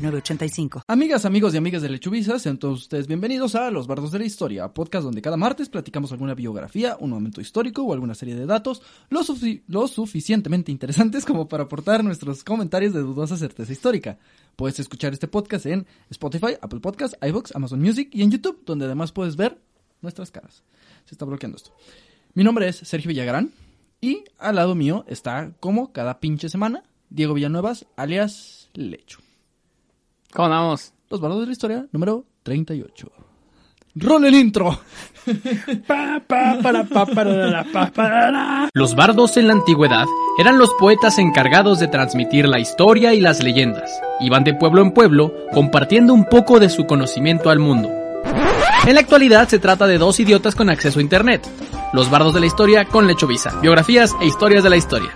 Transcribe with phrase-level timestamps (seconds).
[0.00, 0.82] 906985.
[0.86, 4.24] Amigas, amigos y amigas de Lechubiza, sean todos ustedes bienvenidos a Los Bardos de la
[4.24, 8.46] Historia, podcast donde cada martes platicamos alguna biografía, un momento histórico o alguna serie de
[8.46, 14.18] datos lo suficientemente interesantes como para aportar nuestros comentarios de dudosa certeza histórica.
[14.56, 18.86] Puedes escuchar este podcast en Spotify, Apple Podcasts, iVoox, Amazon Music y en YouTube, donde
[18.86, 19.58] además puedes ver
[20.00, 20.62] nuestras caras.
[21.04, 21.72] Se está bloqueando esto.
[22.34, 23.52] Mi nombre es Sergio Villagrán
[24.00, 29.18] y al lado mío está, como cada pinche semana, Diego Villanuevas, alias Lecho.
[30.32, 30.92] ¿Cómo andamos?
[31.08, 33.10] Los Bardos de la Historia, número 38.
[33.96, 34.78] ¡Rol el intro!
[38.72, 40.06] Los bardos en la antigüedad
[40.38, 44.00] eran los poetas encargados de transmitir la historia y las leyendas.
[44.20, 47.90] Iban de pueblo en pueblo compartiendo un poco de su conocimiento al mundo.
[48.86, 51.46] En la actualidad se trata de dos idiotas con acceso a internet.
[51.92, 53.60] Los bardos de la historia con Lechovisa.
[53.60, 55.10] Biografías e historias de la historia.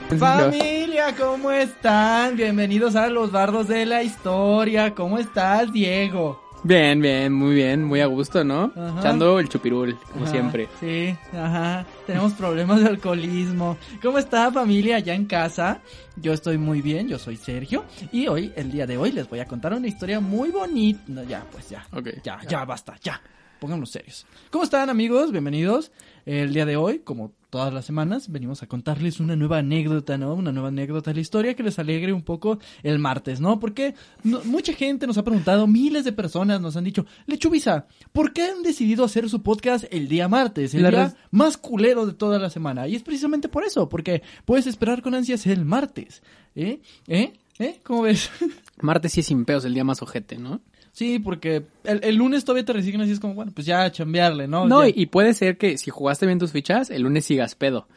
[1.12, 2.34] ¿Cómo están?
[2.34, 4.94] Bienvenidos a Los Bardos de la Historia.
[4.94, 6.42] ¿Cómo estás, Diego?
[6.62, 8.72] Bien, bien, muy bien, muy a gusto, ¿no?
[8.74, 9.00] Ajá.
[9.00, 10.66] Echando el chupirul, como Ajá, siempre.
[10.80, 11.84] Sí, ajá.
[12.06, 13.77] Tenemos problemas de alcoholismo.
[14.00, 15.82] ¿Cómo está, familia, allá en casa?
[16.16, 17.84] Yo estoy muy bien, yo soy Sergio.
[18.10, 21.02] Y hoy, el día de hoy, les voy a contar una historia muy bonita.
[21.08, 21.86] No, ya, pues ya.
[21.92, 22.08] Ok.
[22.22, 23.20] Ya, ya, basta, ya.
[23.60, 24.27] Pongámonos serios.
[24.50, 25.32] ¿Cómo están amigos?
[25.32, 25.92] Bienvenidos.
[26.25, 30.34] El día de hoy, como todas las semanas, venimos a contarles una nueva anécdota, ¿no?
[30.34, 33.60] Una nueva anécdota de la historia que les alegre un poco el martes, ¿no?
[33.60, 38.32] Porque no- mucha gente nos ha preguntado, miles de personas nos han dicho, Lechuvisa, ¿por
[38.32, 40.75] qué han decidido hacer su podcast el día martes?
[40.75, 42.88] El La día más culero de toda la semana.
[42.88, 46.25] Y es precisamente por eso, porque puedes esperar con ansias el martes.
[46.56, 46.81] ¿Eh?
[47.06, 47.34] ¿Eh?
[47.60, 47.78] ¿Eh?
[47.84, 48.31] ¿Cómo ves?
[48.82, 50.60] Martes sí es sin peos, el día más ojete, ¿no?
[50.94, 54.47] Sí, porque el, el lunes todavía te resignas y es como, bueno, pues ya chambearle,
[54.49, 54.66] ¿no?
[54.66, 54.93] No, Ya.
[54.94, 57.88] y puede ser que si jugaste bien tus fichas, el lunes sigas pedo.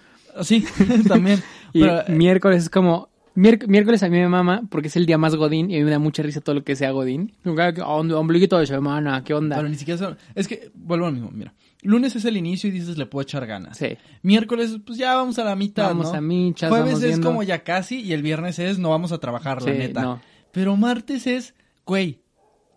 [0.41, 0.65] Sí,
[1.07, 1.41] también.
[1.73, 3.09] Y Pero, eh, miércoles es como...
[3.35, 5.83] miérc- miércoles a mí me mama porque es el día más godín y a mí
[5.85, 7.33] me da mucha risa todo lo que sea godín.
[7.45, 9.57] Om- Ombliguito de semana, ¿qué onda?
[9.57, 9.97] pero ni siquiera...
[9.99, 11.53] son- Es que, vuelvo al mismo, mira.
[11.83, 13.77] Lunes es el inicio y dices, le puedo echar ganas.
[13.77, 13.95] Sí.
[14.23, 16.17] Miércoles, pues ya vamos a la mitad, Vamos ¿no?
[16.17, 17.27] a michas, Jueves vamos es viendo.
[17.27, 20.01] como ya casi y el viernes es, no vamos a trabajar, la neta.
[20.01, 20.19] no.
[20.51, 21.53] Pero martes es,
[21.85, 22.19] güey,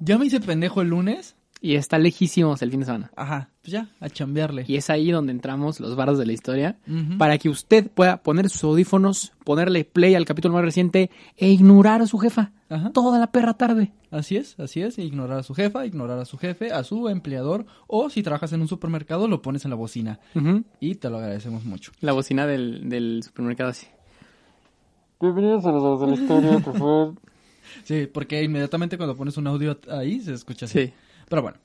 [0.00, 1.36] ya me hice pendejo el lunes.
[1.62, 3.10] Y está lejísimos el fin de semana.
[3.16, 4.64] Ajá, pues ya, a chambearle.
[4.66, 6.78] Y es ahí donde entramos los barros de la historia.
[7.18, 12.00] Para que usted pueda poner sus audífonos, ponerle play al capítulo más reciente e ignorar
[12.00, 12.52] a su jefa.
[12.70, 12.92] Ajá.
[12.94, 13.92] Toda la perra tarde.
[14.10, 14.98] Así es, así es.
[14.98, 17.66] Ignorar a su jefa, ignorar a su jefe, a su empleador.
[17.86, 20.18] O si trabajas en un supermercado, lo pones en la bocina.
[20.34, 20.64] Ujú.
[20.80, 21.92] Y te lo agradecemos mucho.
[22.00, 23.86] La bocina del, del supermercado así.
[25.20, 27.14] Bienvenidos a los Bardos de la Historia, por favor.
[27.84, 30.86] Sí, porque inmediatamente cuando pones un audio ahí se escucha así.
[30.86, 30.92] Sí.
[31.28, 31.58] Pero bueno,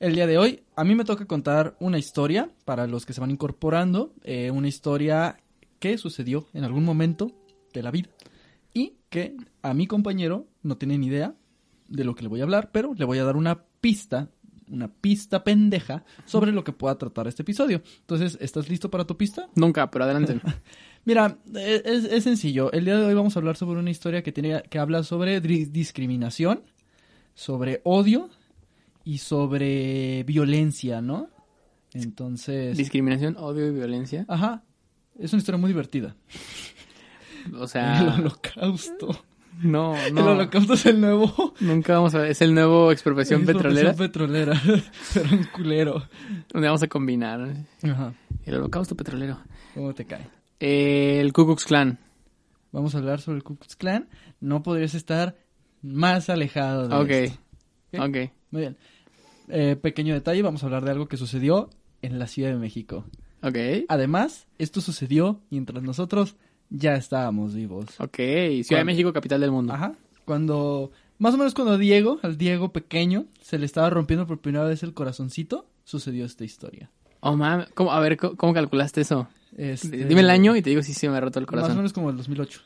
[0.00, 3.20] el día de hoy a mí me toca contar una historia para los que se
[3.20, 4.12] van incorporando.
[4.24, 5.38] eh, una historia
[5.78, 7.32] que sucedió en algún momento
[7.72, 8.08] de la vida.
[8.72, 11.34] Y que a mi compañero no tiene ni idea
[11.88, 14.30] de lo que le voy a hablar, pero le voy a dar una pista,
[14.68, 17.82] una pista pendeja sobre lo que pueda tratar este episodio.
[18.00, 19.48] Entonces, ¿estás listo para tu pista?
[19.56, 20.40] Nunca, pero adelante.
[21.04, 22.70] Mira, e- es, es sencillo.
[22.72, 25.40] El día de hoy vamos a hablar sobre una historia que tiene que habla sobre
[25.40, 26.62] discriminación,
[27.34, 28.30] sobre odio
[29.04, 31.28] y sobre violencia, ¿no?
[31.94, 34.24] Entonces, Discriminación, odio y violencia.
[34.28, 34.62] ajá,
[35.18, 36.16] es una historia muy divertida.
[37.54, 39.24] O El sea, holocausto.
[39.60, 40.30] no, El no.
[40.30, 42.30] holocausto es el nuevo Nunca vamos a ver.
[42.30, 43.90] Es el nuevo expropiación petrolera.
[43.90, 44.62] Expropiación petrolera.
[45.14, 46.08] Pero un culero.
[46.52, 47.52] Donde vamos a combinar
[47.82, 48.14] Ajá.
[48.46, 49.38] el holocausto petrolero.
[49.74, 50.28] ¿Cómo te cae?
[50.64, 51.98] El Ku Klux Klan.
[52.70, 54.08] Vamos a hablar sobre el Ku Klux Klan.
[54.40, 55.36] No podrías estar
[55.82, 57.10] más alejado de Ok.
[57.90, 58.04] esto.
[58.04, 58.30] Ok.
[58.52, 58.76] Muy bien.
[59.48, 61.68] Eh, pequeño detalle, vamos a hablar de algo que sucedió
[62.00, 63.04] en la Ciudad de México.
[63.42, 63.56] Ok.
[63.88, 66.36] Además, esto sucedió mientras nosotros
[66.70, 67.86] ya estábamos vivos.
[67.98, 68.18] Ok.
[68.62, 69.72] Ciudad de México, capital del mundo.
[69.72, 69.94] Ajá.
[70.24, 74.64] Cuando, más o menos cuando Diego, al Diego pequeño, se le estaba rompiendo por primera
[74.64, 76.88] vez el corazoncito, sucedió esta historia.
[77.18, 77.64] Oh, mam.
[77.74, 79.26] ¿Cómo, a ver, ¿cómo, cómo calculaste eso?
[79.56, 81.52] Este, Dime el año y te digo si se me ha roto el Más o
[81.56, 81.76] corazón.
[81.76, 82.60] menos como el 2008.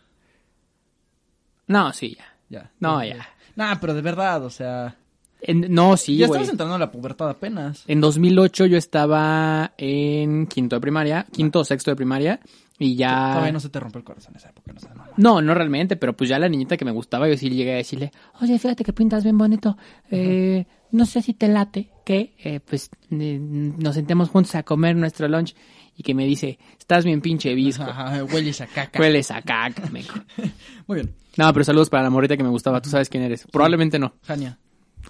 [1.68, 2.24] No, sí, ya.
[2.48, 2.70] Ya.
[2.78, 3.26] No, ya.
[3.56, 4.96] Nah, pero de verdad, o sea.
[5.40, 7.84] En- no, sí, ya estabas entrando a la pubertad apenas.
[7.86, 12.40] En 2008 yo estaba en quinto de primaria, quinto o sexto de primaria,
[12.78, 13.30] Y ya...
[13.32, 15.08] Todavía no se te rompe el corazón en esa época, no sé, mamá.
[15.16, 17.76] No, no realmente, pero pues ya la niñita que me gustaba, yo sí llegué a
[17.76, 19.76] decirle, oye, fíjate que pintas bien bonito,
[20.10, 24.94] eh, no sé si te late que eh, pues eh, nos sentemos juntos a comer
[24.96, 25.54] nuestro lunch
[25.96, 28.98] y que me dice, estás bien pinche visco, Ajá, hueles a caca.
[29.00, 30.14] hueles a caca, meco".
[30.86, 31.14] Muy bien.
[31.36, 33.46] No, pero saludos para la morrita que me gustaba, tú sabes quién eres.
[33.50, 34.14] Probablemente no.
[34.24, 34.58] Jania.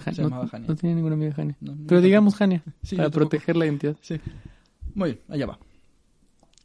[0.05, 0.69] Ja- Se no, llamaba Jania.
[0.69, 1.57] no tiene ninguna amiga Jania.
[1.61, 3.97] No, no, pero digamos Jania, Sí, para proteger la identidad.
[4.01, 4.21] Sí.
[4.95, 5.59] Muy bien, allá va.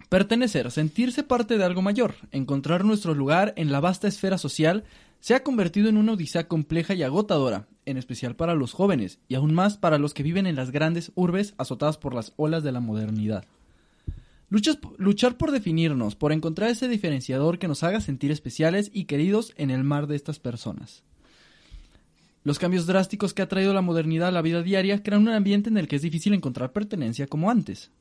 [0.09, 4.83] Pertenecer, sentirse parte de algo mayor, encontrar nuestro lugar en la vasta esfera social,
[5.21, 9.35] se ha convertido en una odisea compleja y agotadora, en especial para los jóvenes, y
[9.35, 12.71] aún más para los que viven en las grandes urbes azotadas por las olas de
[12.73, 13.45] la modernidad.
[14.51, 19.71] Luchar por definirnos, por encontrar ese diferenciador que nos haga sentir especiales y queridos en
[19.71, 21.03] el mar de estas personas.
[22.44, 25.69] Los cambios drásticos que ha traído la modernidad a la vida diaria crean un ambiente
[25.69, 27.92] en el que es difícil encontrar pertenencia como antes.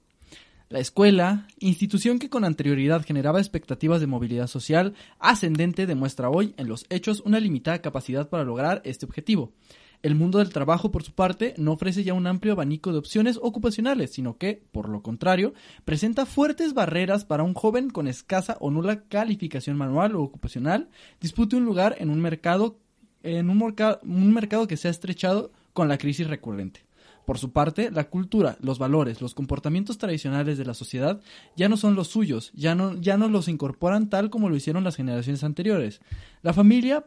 [0.70, 6.68] La escuela, institución que con anterioridad generaba expectativas de movilidad social ascendente, demuestra hoy en
[6.68, 9.52] los hechos una limitada capacidad para lograr este objetivo.
[10.02, 13.38] El mundo del trabajo, por su parte, no ofrece ya un amplio abanico de opciones
[13.42, 15.52] ocupacionales, sino que, por lo contrario,
[15.84, 20.88] presenta fuertes barreras para un joven con escasa o nula calificación manual o ocupacional
[21.20, 22.78] dispute un lugar en un mercado
[23.22, 26.86] en un, un mercado que se ha estrechado con la crisis recurrente.
[27.26, 31.20] Por su parte, la cultura, los valores, los comportamientos tradicionales de la sociedad
[31.54, 34.82] ya no son los suyos, ya no, ya no los incorporan tal como lo hicieron
[34.82, 36.00] las generaciones anteriores.
[36.42, 37.04] La familia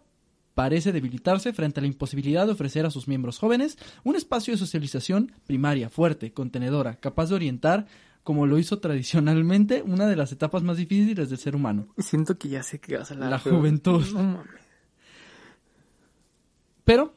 [0.53, 4.57] parece debilitarse frente a la imposibilidad de ofrecer a sus miembros jóvenes un espacio de
[4.57, 7.87] socialización primaria, fuerte, contenedora, capaz de orientar,
[8.23, 11.87] como lo hizo tradicionalmente, una de las etapas más difíciles del ser humano.
[11.97, 13.29] Siento que ya sé que vas a hablar.
[13.29, 14.05] La juventud.
[14.13, 14.63] No mames.
[16.85, 17.13] Pero,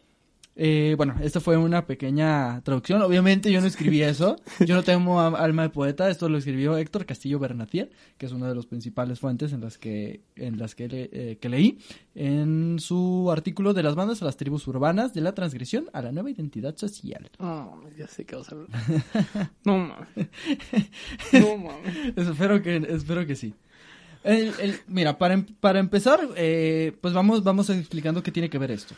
[0.56, 3.02] eh, bueno, esta fue una pequeña traducción.
[3.02, 4.36] Obviamente yo no escribí eso.
[4.66, 6.08] Yo no tengo alma de poeta.
[6.08, 9.76] Esto lo escribió Héctor Castillo Bernatier, que es una de las principales fuentes en las
[9.78, 11.78] que, en las que, le- eh, que leí,
[12.14, 16.10] en su artículo de las bandas a las tribus urbanas, de la transgresión a la
[16.12, 17.30] nueva identidad social.
[17.38, 18.70] Mames, ya sé que vas a hablar.
[19.64, 20.08] No mames.
[21.32, 22.16] No mames.
[22.16, 23.54] espero que espero que sí.
[24.24, 28.58] El- el- mira, para, em- para empezar, eh, pues vamos, vamos explicando qué tiene que
[28.58, 28.94] ver esto.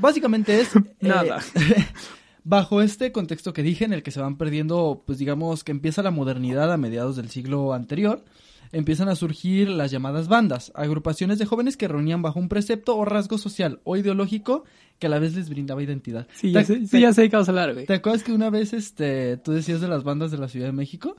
[0.00, 0.74] Básicamente es...
[0.76, 1.40] eh, Nada.
[2.44, 6.02] bajo este contexto que dije, en el que se van perdiendo, pues digamos que empieza
[6.02, 8.24] la modernidad a mediados del siglo anterior,
[8.72, 13.04] empiezan a surgir las llamadas bandas, agrupaciones de jóvenes que reunían bajo un precepto o
[13.04, 14.64] rasgo social o ideológico
[14.98, 16.26] que a la vez les brindaba identidad.
[16.34, 17.86] Sí, ya ¿Te- sé, sí, ya sé que vas a hablar, güey.
[17.86, 20.72] ¿Te acuerdas que una vez este, tú decías de las bandas de la Ciudad de
[20.72, 21.16] México?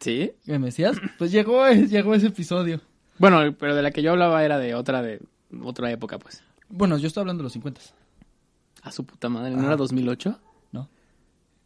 [0.00, 0.32] ¿Sí?
[0.44, 0.96] ¿Qué me decías?
[1.18, 2.80] Pues llegó, llegó ese episodio.
[3.18, 5.20] Bueno, pero de la que yo hablaba era de otra, de
[5.62, 6.42] otra época, pues.
[6.68, 7.80] Bueno, yo estoy hablando de los 50.
[8.82, 9.66] A su puta madre, ¿no Ajá.
[9.68, 10.38] era 2008?
[10.72, 10.88] No,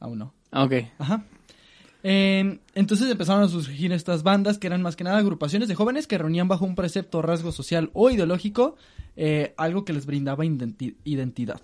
[0.01, 0.35] aún no.
[0.53, 0.73] Ah, ok.
[0.99, 1.25] Ajá.
[2.03, 6.07] Eh, entonces empezaron a surgir estas bandas que eran más que nada agrupaciones de jóvenes
[6.07, 8.77] que reunían bajo un precepto, rasgo social o ideológico
[9.17, 11.61] eh, algo que les brindaba identi- identidad.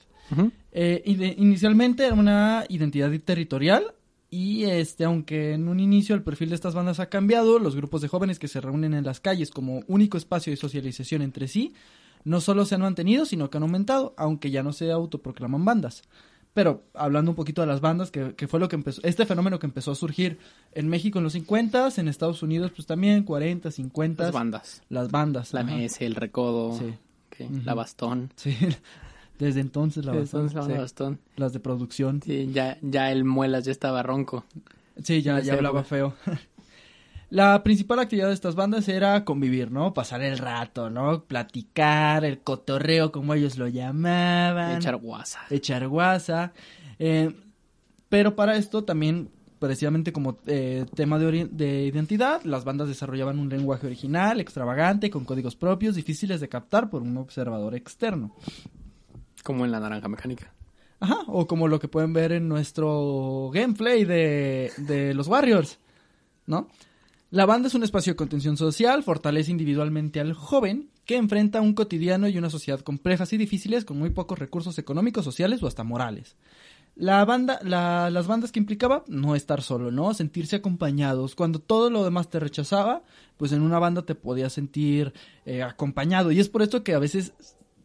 [0.72, 3.84] Eh, ide- inicialmente era una identidad territorial
[4.30, 8.00] y este, aunque en un inicio el perfil de estas bandas ha cambiado, los grupos
[8.00, 11.74] de jóvenes que se reúnen en las calles como único espacio de socialización entre sí,
[12.24, 16.02] no solo se han mantenido, sino que han aumentado, aunque ya no se autoproclaman bandas.
[16.54, 19.58] Pero hablando un poquito de las bandas, que, que fue lo que empezó, este fenómeno
[19.58, 20.38] que empezó a surgir
[20.72, 24.22] en México en los 50, en Estados Unidos pues también 40, 50.
[24.24, 24.82] Las bandas.
[24.90, 25.54] Las bandas.
[25.54, 25.74] La ajá.
[25.76, 27.46] MS, el recodo, Sí.
[27.64, 28.32] la bastón.
[28.36, 28.54] Sí,
[29.38, 30.80] desde entonces la Entonces, bastante, la sí.
[30.82, 31.20] bastón.
[31.36, 32.20] Las de producción.
[32.22, 34.44] Sí, ya, ya el muelas ya estaba ronco.
[35.02, 36.14] Sí, ya, ya hablaba feo.
[37.32, 39.94] La principal actividad de estas bandas era convivir, ¿no?
[39.94, 41.24] Pasar el rato, ¿no?
[41.24, 44.76] Platicar, el cotorreo, como ellos lo llamaban.
[44.76, 45.40] Echar guasa.
[45.48, 46.52] echar guasa.
[46.98, 47.34] Eh,
[48.10, 53.48] pero para esto también, precisamente como eh, tema de, de identidad, las bandas desarrollaban un
[53.48, 58.36] lenguaje original, extravagante, con códigos propios, difíciles de captar por un observador externo.
[59.42, 60.52] Como en la naranja mecánica.
[61.00, 65.78] Ajá, o como lo que pueden ver en nuestro gameplay de, de los Warriors,
[66.44, 66.68] ¿no?
[67.32, 71.72] La banda es un espacio de contención social, fortalece individualmente al joven que enfrenta un
[71.72, 75.82] cotidiano y una sociedad complejas y difíciles con muy pocos recursos económicos, sociales o hasta
[75.82, 76.36] morales.
[76.94, 80.12] La banda, la- las bandas que implicaba no estar solo, ¿no?
[80.12, 81.34] Sentirse acompañados.
[81.34, 83.02] Cuando todo lo demás te rechazaba,
[83.38, 85.14] pues en una banda te podías sentir
[85.46, 86.32] eh, acompañado.
[86.32, 87.32] Y es por esto que a veces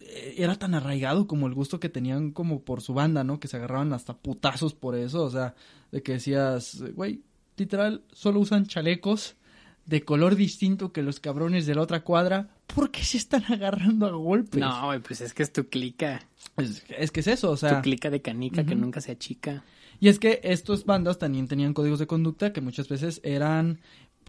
[0.01, 3.39] eh, era tan arraigado como el gusto que tenían como por su banda, ¿no?
[3.39, 5.56] Que se agarraban hasta putazos por eso, o sea,
[5.94, 7.22] de que decías, güey,
[7.56, 9.37] literal, solo usan chalecos
[9.88, 12.50] de color distinto que los cabrones de la otra cuadra.
[12.67, 14.60] ¿Por qué se están agarrando a golpes?
[14.60, 16.22] No, pues es que es tu clica.
[16.58, 17.77] Es, es que es eso, o sea...
[17.77, 19.63] tu clica de canica que nunca se achica.
[20.00, 23.79] Y es que estas bandas también tenían códigos de conducta que muchas veces eran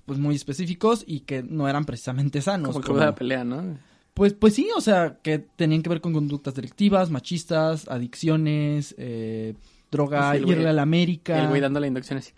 [0.06, 2.68] pues muy específicos y que no eran precisamente sanos.
[2.68, 3.78] Como el como- club de la pelea, ¿no?
[4.14, 9.54] pues, pues sí, o sea, que tenían que ver con conductas delictivas, machistas, adicciones, eh,
[9.90, 11.40] droga, irle a la América.
[11.40, 12.32] El güey dando la inducción así.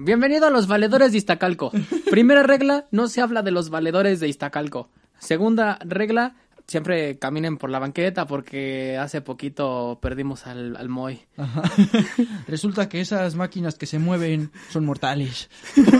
[0.00, 1.72] Bienvenido a los valedores de Iztacalco.
[2.10, 4.90] Primera regla, no se habla de los valedores de Iztacalco.
[5.18, 6.36] Segunda regla,
[6.68, 11.22] siempre caminen por la banqueta porque hace poquito perdimos al, al Moy.
[11.36, 11.62] Ajá.
[12.46, 15.50] Resulta que esas máquinas que se mueven son mortales.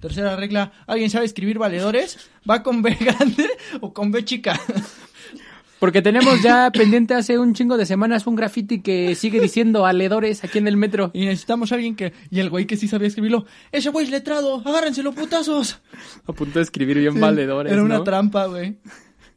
[0.00, 2.28] Tercera regla, ¿alguien sabe escribir valedores?
[2.48, 3.48] ¿Va con B grande
[3.80, 4.60] o con B chica?
[5.78, 10.42] Porque tenemos ya pendiente hace un chingo de semanas un graffiti que sigue diciendo aledores
[10.42, 11.12] aquí en el metro.
[11.14, 12.12] Y necesitamos a alguien que...
[12.30, 13.46] Y el güey que sí sabía escribirlo.
[13.70, 15.80] Ese güey es letrado, agárrenselo putazos.
[16.26, 17.72] A punto de escribir bien Sí, valedores.
[17.72, 18.02] Era una ¿no?
[18.04, 18.78] trampa, güey.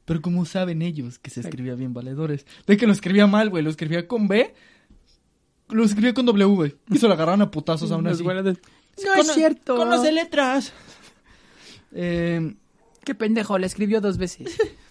[0.05, 2.48] Pero ¿cómo saben ellos que se escribía bien valedores?
[2.65, 3.63] De que lo escribía mal, güey.
[3.63, 4.53] Lo escribía con B.
[5.69, 6.75] Lo escribía con W, güey.
[6.89, 8.24] Y se lo agarraron a putazos aún así.
[8.24, 8.57] de-
[9.05, 9.75] No es cierto.
[9.75, 10.74] Conoce letras.
[11.93, 12.55] Eh,
[13.03, 14.57] Qué pendejo, le escribió dos veces.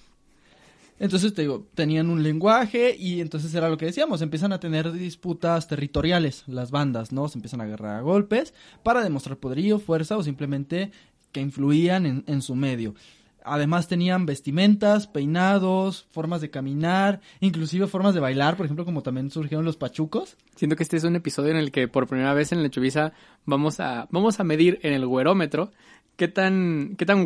[1.01, 4.21] entonces, te digo, tenían un lenguaje y entonces era lo que decíamos.
[4.21, 7.27] Empiezan a tener disputas territoriales las bandas, ¿no?
[7.27, 8.53] Se empiezan a agarrar a golpes
[8.83, 10.93] para demostrar poderío, fuerza o simplemente
[11.33, 12.95] que influían en, en su medio.
[13.43, 19.31] Además tenían vestimentas, peinados, formas de caminar, inclusive formas de bailar, por ejemplo, como también
[19.31, 20.37] surgieron los pachucos.
[20.55, 23.15] Siento que este es un episodio en el que por primera vez en Lechubiza
[23.47, 25.73] vamos a, vamos a medir en el güerómetro
[26.21, 27.25] qué tan, qué tan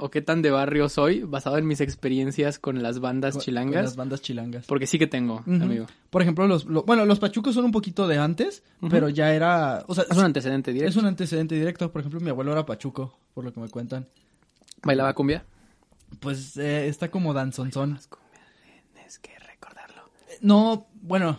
[0.00, 3.74] o qué tan de barrio soy basado en mis experiencias con las bandas con- chilangas.
[3.74, 4.64] con las bandas chilangas.
[4.66, 5.84] Porque sí que tengo, amigo.
[6.08, 9.84] Por ejemplo, los, lo- bueno, los pachucos son un poquito de antes, pero ya era,
[9.86, 10.88] o sea, Es un antecedente directo.
[10.90, 11.92] es un antecedente directo.
[11.92, 14.08] Por ejemplo, mi abuelo era pachuco, por lo que me cuentan.
[14.82, 15.44] ¿Bailaba cumbia?
[16.18, 17.98] Pues eh, está como danzonzón.
[18.94, 20.02] Tienes que recordarlo.
[20.40, 21.38] No, bueno.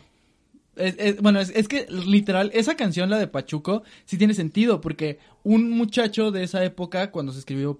[0.75, 4.79] Es, es- bueno, es, es que literal, esa canción, la de Pachuco, sí tiene sentido,
[4.81, 7.77] porque un muchacho de esa época, cuando se escribió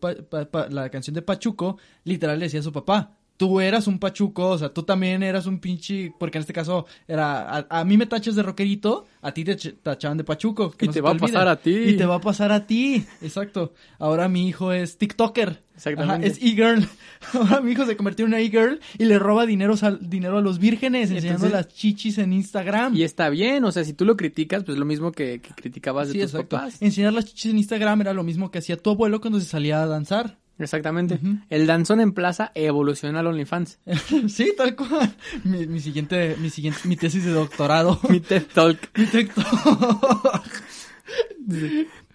[0.69, 4.57] la canción de Pachuco, literal le decía a su papá, tú eras un Pachuco, o
[4.59, 8.05] sea, tú también eras un pinche, porque en este caso era, a, a mí me
[8.05, 10.69] tachas de rockerito, a ti te ch- tachaban de Pachuco.
[10.69, 11.73] que Y no te va a pasar a ti.
[11.75, 13.73] Y te va a pasar a ti, exacto.
[13.97, 15.63] Ahora mi hijo es TikToker.
[15.75, 16.27] Exactamente.
[16.27, 16.87] Ajá, es e-girl.
[17.33, 20.59] Ahora mi hijo se convirtió en una e-girl y le roba dinero, dinero a los
[20.59, 22.95] vírgenes, enseñando entonces- las chichis en Instagram.
[22.95, 26.09] Y está bien, o sea, si tú lo criticas, pues lo mismo que, que criticabas
[26.09, 26.57] de Sí, tus exacto.
[26.57, 26.79] papás.
[26.79, 29.81] Enseñar las chichis en Instagram era lo mismo que hacía tu abuelo cuando se salía
[29.81, 30.37] a danzar.
[30.61, 31.19] Exactamente.
[31.49, 33.79] El danzón en plaza evoluciona al OnlyFans.
[34.27, 35.15] sí, tal cual.
[35.43, 37.99] Mi, mi siguiente, mi siguiente, mi tesis de doctorado.
[38.09, 38.79] Mi TED Talk.
[38.97, 39.45] mi TikTok.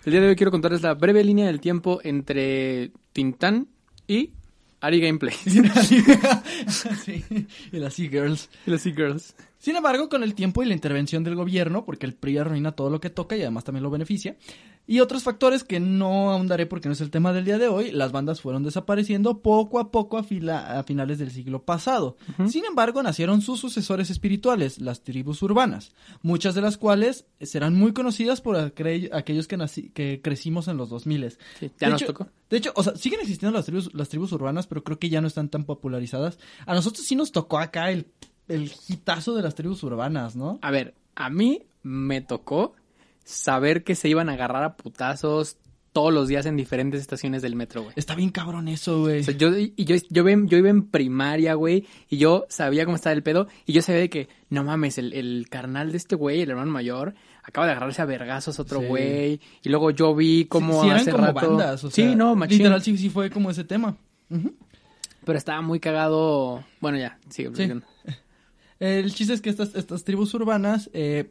[0.04, 3.68] El día de hoy quiero contarles la breve línea del tiempo entre Tintán
[4.06, 4.30] y
[4.80, 5.34] Ari Gameplay.
[5.34, 7.24] sí,
[7.72, 8.48] y las e-girls.
[8.66, 9.34] Y los e-girls.
[9.66, 12.88] Sin embargo, con el tiempo y la intervención del gobierno, porque el PRI arruina todo
[12.88, 14.36] lo que toca y además también lo beneficia,
[14.86, 17.90] y otros factores que no ahondaré porque no es el tema del día de hoy,
[17.90, 22.16] las bandas fueron desapareciendo poco a poco a, fila- a finales del siglo pasado.
[22.48, 25.90] Sin embargo, nacieron sus sucesores espirituales, las tribus urbanas,
[26.22, 30.76] muchas de las cuales serán muy conocidas por aquel- aquellos que, nací- que crecimos en
[30.76, 31.30] los 2000.
[31.58, 32.28] Sí, ya De nos hecho- tocó.
[32.48, 35.20] De hecho, o sea, siguen existiendo las tribus, las tribus urbanas, pero creo que ya
[35.20, 36.38] no están tan popularizadas.
[36.66, 38.06] A nosotros sí nos tocó acá el,
[38.48, 40.58] el hitazo de las tribus urbanas, ¿no?
[40.62, 42.74] A ver, a mí me tocó
[43.24, 45.56] saber que se iban a agarrar a putazos
[45.96, 47.94] todos los días en diferentes estaciones del metro, güey.
[47.96, 49.20] Está bien cabrón eso, güey.
[49.20, 53.14] O sea, yo, y yo, yo, iba en primaria, güey, y yo sabía cómo estaba
[53.14, 56.42] el pedo, y yo sabía de que, no mames, el, el carnal de este güey,
[56.42, 58.86] el hermano mayor, acaba de agarrarse a vergazos otro Sí.
[58.86, 61.48] güey, y luego yo vi sí, sí eran hace como rato...
[61.48, 62.58] bandas, o sea, sí, no, machín.
[62.58, 63.96] literal sí, sí fue como ese tema.
[65.24, 66.62] Pero estaba muy cagado...
[66.78, 67.86] Bueno, ya, sigue platicando.
[68.80, 71.30] El chiste es que estas, estas tribus urbanas eh,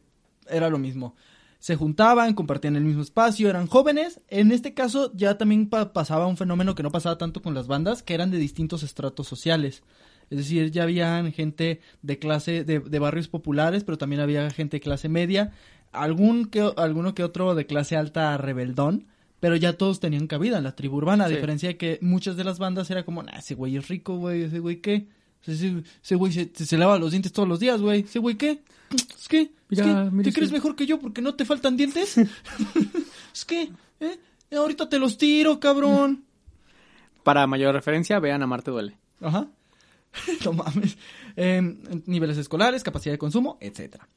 [0.50, 1.16] era lo mismo.
[1.60, 4.20] Se juntaban, compartían el mismo espacio, eran jóvenes.
[4.30, 7.68] En este caso ya también pa- pasaba un fenómeno que no pasaba tanto con las
[7.68, 9.82] bandas, que eran de distintos estratos sociales.
[10.30, 14.78] Es decir, ya habían gente de clase, de, de barrios populares, pero también había gente
[14.78, 15.52] de clase media,
[15.92, 19.06] algún que, alguno que otro de clase alta rebeldón,
[19.40, 21.36] pero ya todos tenían cabida en la tribu urbana, a Sí.
[21.36, 24.44] diferencia de que muchas de las bandas era como, nah, ese güey es rico, güey,
[24.44, 25.08] ese güey qué.
[25.48, 28.02] Ese, ese güey se, se, se lava los dientes todos los días, güey.
[28.02, 28.64] Ese güey qué.
[29.18, 32.18] Es que, es Ya, que, ¿te crees mejor que yo porque no te faltan dientes?
[33.34, 34.20] es que, ¿eh?
[34.56, 36.24] Ahorita te los tiro, cabrón.
[37.24, 38.98] Para mayor referencia, vean a Marte Duele.
[39.22, 39.48] Ajá.
[40.46, 40.98] no mames.
[41.36, 44.08] Em, niveles escolares, capacidad de consumo, etcétera.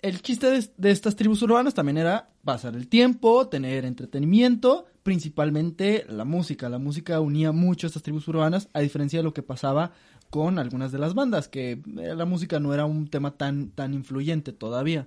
[0.00, 6.04] El chiste de, de estas tribus urbanas también era pasar el tiempo, tener entretenimiento, principalmente
[6.08, 6.68] la música.
[6.68, 9.92] La música unía mucho a estas tribus urbanas, a diferencia de lo que pasaba
[10.30, 13.94] con algunas de las bandas, que eh, la música no era un tema tan, tan
[13.94, 15.06] influyente todavía.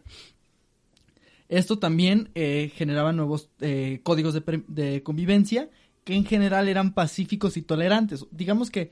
[1.48, 5.70] Esto también eh, generaba nuevos eh, códigos de, convivencia
[6.04, 8.26] que en general eran pacíficos y tolerantes.
[8.32, 8.92] Digamos que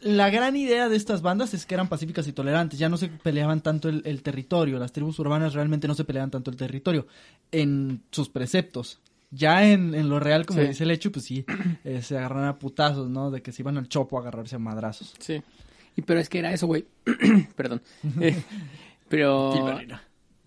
[0.00, 3.08] la gran idea de estas bandas es que eran pacíficas y tolerantes, ya no se
[3.08, 7.06] peleaban tanto el territorio, las tribus urbanas realmente no se peleaban tanto el territorio
[7.52, 9.00] en sus preceptos.
[9.34, 10.68] Ya en, en lo real, como Sí.
[10.68, 11.44] dice el hecho, pues sí,
[11.84, 13.30] eh, se agarran a putazos, ¿no?
[13.30, 15.14] De que se iban al chopo a agarrarse a madrazos.
[15.18, 15.42] Sí.
[15.96, 16.84] Y pero es que era eso, güey.
[17.56, 17.80] Perdón.
[18.20, 18.42] Eh,
[19.08, 19.52] pero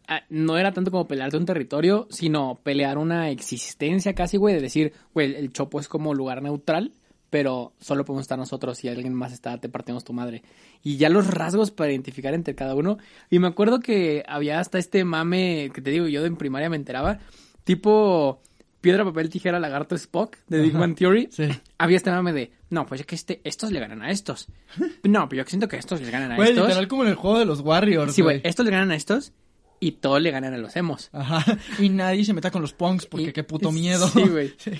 [0.07, 4.61] ah, no era tanto como pelearte un territorio, sino pelear una existencia casi, güey, de
[4.61, 6.91] decir, güey, el Chopo es como lugar neutral,
[7.29, 8.77] pero solo podemos estar nosotros.
[8.79, 10.41] Si alguien más está, te partimos tu madre.
[10.81, 12.97] Y ya los rasgos para identificar entre cada uno.
[13.29, 16.75] Y me acuerdo que había hasta este mame que te digo, yo en primaria me
[16.77, 17.19] enteraba,
[17.63, 18.41] tipo
[18.85, 20.73] piedra, papel, tijera, lagarto, Spock, de Big.
[20.75, 21.27] Man Theory.
[21.31, 21.49] Sí.
[21.77, 24.47] Había este mame de, no, pues es que este, estos le ganan a estos.
[25.03, 26.65] No, pero yo siento que estos les ganan a Güey, estos.
[26.67, 28.13] literal como en el juego de los Warriors.
[28.13, 29.33] Sí, güey, estos le ganan a estos
[29.79, 31.09] y todos le ganan a los emos.
[31.11, 31.43] Ajá.
[31.79, 34.07] Y nadie se meta con los punks porque Y- qué puto miedo.
[34.07, 34.53] Sí, güey.
[34.57, 34.71] Sí.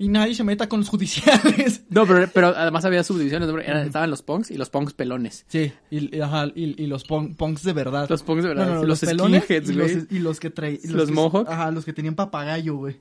[0.00, 1.82] Y nadie se meta con los judiciales.
[1.90, 3.48] No, pero, pero además había subdivisiones,
[3.84, 5.44] estaban los punks y los punks pelones.
[5.48, 8.06] Sí, y, y- ajá, y, los punk- punks de verdad.
[8.08, 10.50] Los punks de verdad, No, no, sí, los pelones skinheads, y los, y los que
[10.50, 10.78] traían...
[10.84, 11.48] Los mohawk.
[11.48, 12.96] Ajá, los que tenían papagayo, güey.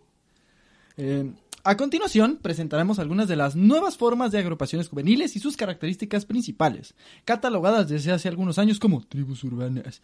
[0.98, 1.32] Eh,
[1.63, 6.96] a continuación, presentaremos algunas de las nuevas formas de agrupaciones juveniles y sus características principales,
[7.25, 10.01] catalogadas desde hace algunos años como tribus urbanas,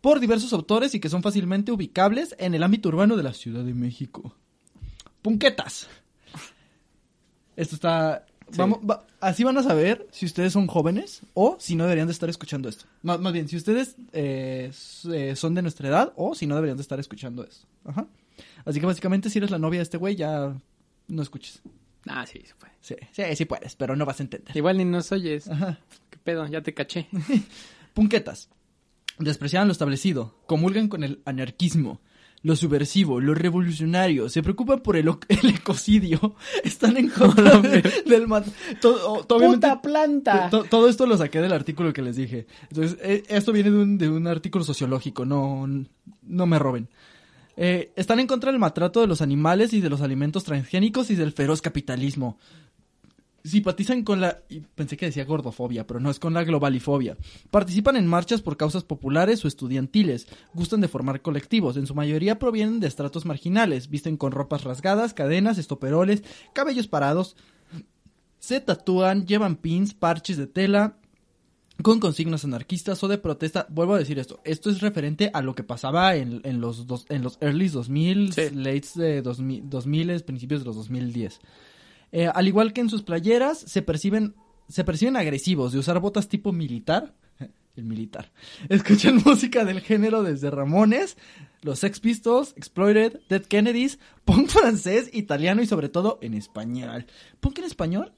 [0.00, 3.62] por diversos autores y que son fácilmente ubicables en el ámbito urbano de la Ciudad
[3.62, 4.34] de México.
[5.20, 5.86] Punquetas.
[7.56, 8.24] Esto está...
[8.50, 8.58] Sí.
[8.58, 12.12] Vamos, va- así van a saber si ustedes son jóvenes o si no deberían de
[12.12, 12.84] estar escuchando esto.
[13.02, 14.70] Más, más bien, si ustedes eh,
[15.12, 17.66] eh, son de nuestra edad o si no deberían de estar escuchando esto.
[17.84, 18.06] Ajá.
[18.64, 20.54] Así que básicamente si eres la novia de este güey ya
[21.08, 21.62] no escuches.
[22.08, 22.40] Ah, sí.
[22.80, 24.56] Sí, sí, sí puedes, pero no vas a entender.
[24.56, 25.48] Igual ni nos oyes.
[25.48, 25.78] Ajá.
[26.10, 26.46] ¿Qué pedo?
[26.48, 27.08] Ya te caché.
[27.94, 28.48] Punquetas.
[29.18, 32.00] Despreciaban lo establecido, comulgan con el anarquismo,
[32.42, 37.82] lo subversivo, lo revolucionario, se preocupan por el, o- el ecocidio, están en contra de-
[38.06, 38.46] del mat-
[38.80, 40.48] todo, to- obviamente- planta!
[40.50, 42.46] to- todo esto lo saqué del artículo que les dije.
[42.70, 45.68] Entonces, eh, esto viene de un, de un artículo sociológico, no,
[46.22, 46.88] no me roben.
[47.56, 51.16] Eh, están en contra del maltrato de los animales y de los alimentos transgénicos y
[51.16, 52.38] del feroz capitalismo.
[53.44, 54.38] Simpatizan con la...
[54.76, 57.16] pensé que decía gordofobia, pero no, es con la globalifobia.
[57.50, 60.28] Participan en marchas por causas populares o estudiantiles.
[60.54, 61.76] Gustan de formar colectivos.
[61.76, 63.88] En su mayoría provienen de estratos marginales.
[63.88, 67.36] Visten con ropas rasgadas, cadenas, estoperoles, cabellos parados.
[68.38, 70.96] Se tatúan, llevan pins, parches de tela,
[71.82, 73.66] con consignas anarquistas o de protesta.
[73.70, 74.40] Vuelvo a decir esto.
[74.44, 78.32] Esto es referente a lo que pasaba en, en los, dos, en los early 2000,
[78.32, 78.42] Sí.
[78.54, 81.40] late de 2000, 2000, principios de los 2010.
[82.12, 84.34] Eh, al igual que en sus playeras, se perciben,
[84.68, 87.14] se perciben agresivos de usar botas tipo militar.
[87.76, 88.30] El militar.
[88.68, 91.16] Escuchan música del género desde Ramones,
[91.62, 97.06] los Sex Pistols, Exploited, Dead Kennedys, punk francés, italiano y sobre todo en español.
[97.40, 98.12] ¿Punk en español?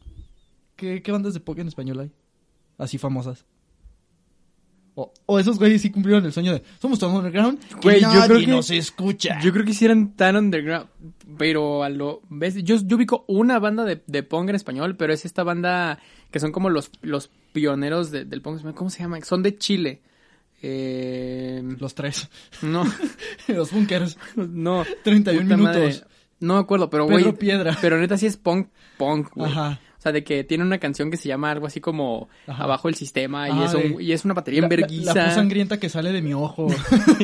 [0.75, 2.11] ¿Qué, qué bandas de punk en español hay?
[2.79, 3.47] Así famosas.
[4.97, 8.39] O, o esos güeyes sí cumplieron el sueño de somos tan underground Güey, yo creo
[8.39, 9.41] que- nos escucha.
[9.41, 10.87] Yo creo que hicieran tan underground,
[11.37, 12.23] pero a lo...
[12.29, 12.55] ¿ves?
[12.63, 15.99] Yo, yo ubico una banda de, de punk en español, pero es esta banda
[16.31, 18.63] que son como los, los pioneros de- del punk.
[18.75, 19.21] ¿Cómo se llama?
[19.23, 20.01] Son de Chile.
[20.63, 22.29] Eh, Los tres.
[22.63, 22.85] no,
[23.49, 24.17] Los bunkers.
[24.37, 24.85] no.
[25.05, 25.77] 31 puta minutos.
[25.77, 26.01] madre.
[26.41, 27.33] No me acuerdo, pero Pedro güey.
[27.39, 27.77] Piedra.
[27.81, 29.51] Pero neta sí es punk, punk, güey.
[29.51, 29.81] Ajá.
[30.05, 32.65] O sea, de que tiene una canción que se llama algo así como Ajá.
[32.65, 34.69] Abajo el sistema y, Ajá, es un- de- y es una batería en
[35.07, 36.67] La, la, sangrienta que sale de mi ojo.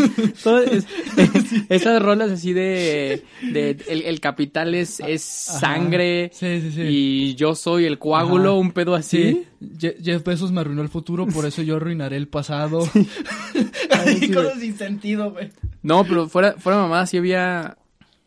[0.70, 0.86] Es-
[1.68, 5.58] esas rolas así de, de el, el capital es, es Ajá.
[5.60, 6.80] sangre Sí, sí, sí.
[6.82, 8.58] y yo soy el coágulo, Ajá.
[8.60, 9.44] un pedo así.
[9.60, 9.66] Sí.
[9.78, 12.88] Je- Jeff Bezos me arruinó el futuro, por eso yo arruinaré el pasado.
[13.90, 15.50] Así cosas sin sentido, güey.
[15.82, 17.76] No, pero fuera, fuera mamada, sí había,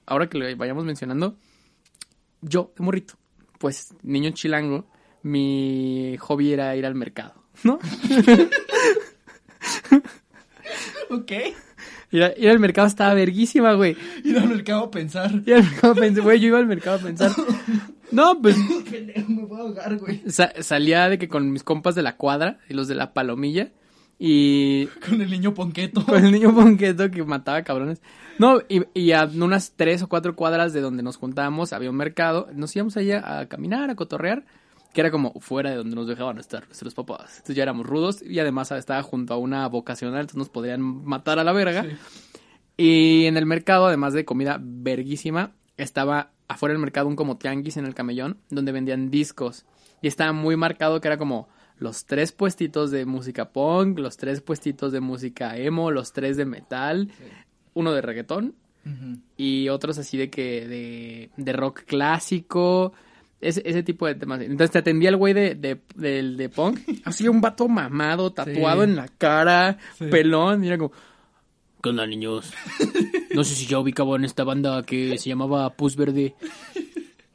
[0.05, 1.35] ahora que lo vayamos mencionando,
[2.41, 3.15] yo, de morrito,
[3.63, 4.83] pues niño chilango,
[5.21, 7.79] mi hobby era ir al mercado, ¿no?
[11.09, 11.31] Ok.
[12.11, 13.95] Ir, a- ir al mercado estaba verguísima, güey.
[14.23, 15.31] Ir al mercado a pensar.
[15.45, 17.31] Ir al mercado a pensar, güey, yo iba al mercado a pensar.
[18.11, 18.57] No, pues
[19.27, 20.21] me voy a ahogar, güey.
[20.27, 23.71] sa- salía de que con mis compas de la cuadra y los de la palomilla
[24.19, 26.05] y Con el niño ponqueto.
[26.05, 28.01] con el niño ponqueto que mataba cabrones.
[28.39, 31.97] No, y, y a unas tres o cuatro cuadras de donde nos juntábamos había un
[31.97, 32.47] mercado.
[32.53, 34.45] Nos íbamos allá a caminar, a cotorrear,
[34.93, 37.33] que era como fuera de donde nos dejaban estar nuestros papás.
[37.37, 41.39] Entonces ya éramos rudos y además estaba junto a una vocacional, entonces nos podrían matar
[41.39, 41.83] a la verga.
[41.83, 41.89] Sí.
[42.77, 47.77] Y en el mercado, además de comida verguísima, estaba afuera del mercado un como tianguis
[47.77, 49.65] en el camellón, donde vendían discos.
[50.01, 54.41] Y estaba muy marcado que era como los tres puestitos de música punk, los tres
[54.41, 57.09] puestitos de música emo, los tres de metal,
[57.73, 58.55] uno de reggaetón
[59.37, 62.93] y otros así de que de, de rock clásico,
[63.41, 64.41] ese, ese tipo de temas.
[64.41, 68.83] Entonces te atendía el güey de, de, del de punk, así un vato mamado, tatuado
[68.83, 68.89] Sí.
[68.89, 70.05] en la cara, Sí.
[70.07, 70.91] pelón, y era como,
[71.81, 72.53] ¿qué onda niños?
[73.33, 76.35] No sé si ya ubicaban esta banda que se llamaba Pus Verde.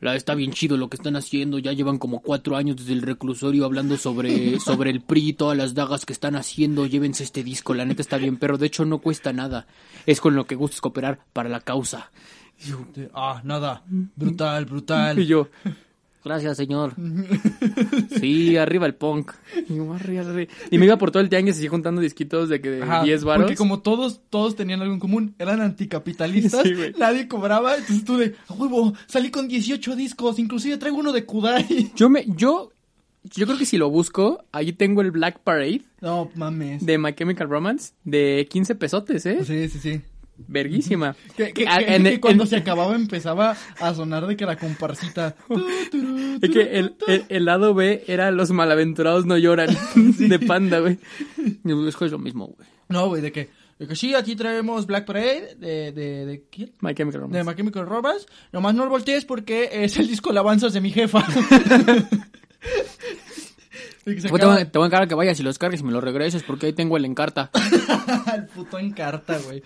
[0.00, 3.02] La, está bien chido lo que están haciendo, ya llevan como cuatro años desde el
[3.02, 7.42] reclusorio hablando sobre, sobre el PRI y todas las dagas que están haciendo, llévense este
[7.42, 9.66] disco, la neta está bien, pero de hecho no cuesta nada,
[10.06, 12.10] es con lo que gustas cooperar para la causa.
[12.64, 13.82] Y yo, De- Ah, nada.
[13.88, 15.18] Brutal, brutal.
[15.20, 15.48] y yo,
[16.24, 16.94] gracias señor.
[18.20, 19.32] Sí, arriba el punk.
[19.68, 20.50] Y, yo, arriba, arriba.
[20.70, 23.24] Y me iba por todo el tianguis así juntando disquitos de que de Ajá, 10
[23.24, 23.44] varos.
[23.44, 28.16] Porque como todos, todos tenían algo en común, eran anticapitalistas, Sí, nadie cobraba, entonces tú
[28.16, 31.92] de, "A huevo, salí con 18 discos, inclusive traigo uno de Kudai.
[31.96, 32.70] Yo me, yo,
[33.34, 36.84] yo creo que si lo busco, ahí tengo el Black Parade No, mames.
[36.84, 39.44] de My Chemical Romance de 15 pesotes, ¿eh?
[39.44, 40.00] Sí, sí, sí.
[40.46, 41.16] Verguísima.
[41.36, 44.46] Que, que- Ah, que- en- que cuando en- se acababa empezaba a sonar de que
[44.46, 45.34] la comparsita.
[46.40, 50.98] Es que el, el, el lado B era Los malaventurados no lloran de panda, güey.
[51.64, 52.68] Es lo mismo, güey.
[52.88, 56.72] No, güey, de que, de que sí, aquí traemos Black Parade, de, de, de ¿quién?
[56.80, 57.50] My Chemical De Romance.
[57.50, 58.26] My Chemical Romance.
[58.52, 61.24] Nomás no lo voltees porque es el disco Alabanzas de mi jefa.
[61.28, 62.04] De que se
[63.97, 65.92] Pues te, voy, a- te voy a encargar que vayas y los cargues y me
[65.92, 67.50] los regreses porque ahí tengo el encarta.
[68.34, 69.62] El puto en carta, güey.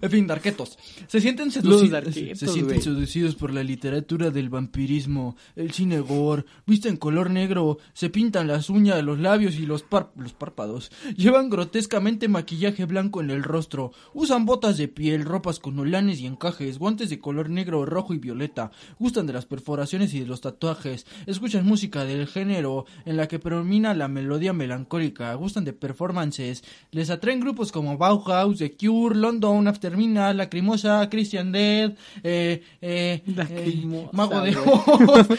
[0.00, 0.78] En fin, darquetos.
[1.06, 1.90] Se sienten seducidos.
[2.38, 8.10] Se sienten seducidos por la literatura del vampirismo, el cine gore, visten color negro, se
[8.10, 10.90] pintan las uñas, los labios y los, par- los párpados.
[11.16, 13.92] Llevan grotescamente maquillaje blanco en el rostro.
[14.12, 18.18] Usan botas de piel, ropas con olanes y encajes, guantes de color negro, rojo y
[18.18, 18.70] violeta.
[18.98, 21.06] Gustan de las perforaciones y de los tatuajes.
[21.26, 25.34] Escuchan música del género en la que predomina la melodía melancólica.
[25.34, 26.64] Gustan de performances.
[26.92, 31.92] Les atraen grupos como Bauhaus, The Cure, London, After Midnight, Lacrimosa, Christian Dead,
[32.22, 34.56] eh, eh, Lacrimosa, eh, Mago de.
[34.56, 35.26] Oz.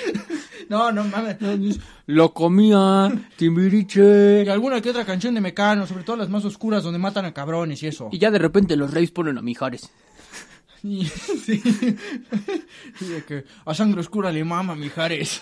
[0.69, 1.38] No, no mames.
[2.08, 4.43] Lo comía, Timbiriche.
[4.43, 7.34] Y alguna que otra canción de Mecano, sobre todo las más oscuras donde matan a
[7.34, 8.10] cabrones y eso.
[8.12, 9.89] Y ya de repente los reyes ponen a Mijares.
[10.86, 11.63] Sí,
[12.99, 15.39] de que a sangre oscura le mama Mijares.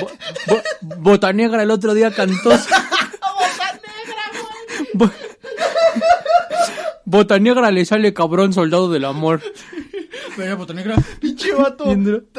[0.00, 0.10] Bo-
[0.46, 0.62] bo-
[0.98, 2.50] Bota Negra el otro día cantó.
[4.94, 5.10] Bo-
[7.04, 9.40] Bota Negra le sale cabrón soldado del amor.
[10.36, 11.84] Pero bota negra, pinche vato.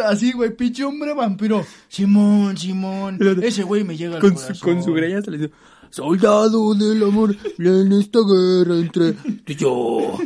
[0.05, 1.65] Así, güey, pinche hombre vampiro.
[1.87, 3.19] Simón, Simón.
[3.43, 5.51] Ese güey me llega al Con su, con su greña hasta le dice,
[5.89, 10.17] Soldado del amor, en esta guerra entre tú y yo.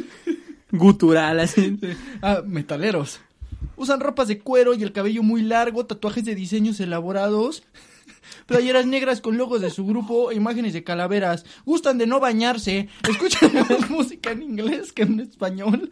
[0.72, 1.78] Gutural, así.
[2.22, 3.20] Ah, metaleros.
[3.78, 7.64] Usan ropas de cuero y el cabello muy largo, tatuajes de diseños elaborados,
[8.46, 11.46] playeras negras con logos de su grupo e imágenes de calaveras.
[11.66, 15.90] Gustan de no bañarse, escuchan más música en inglés que en español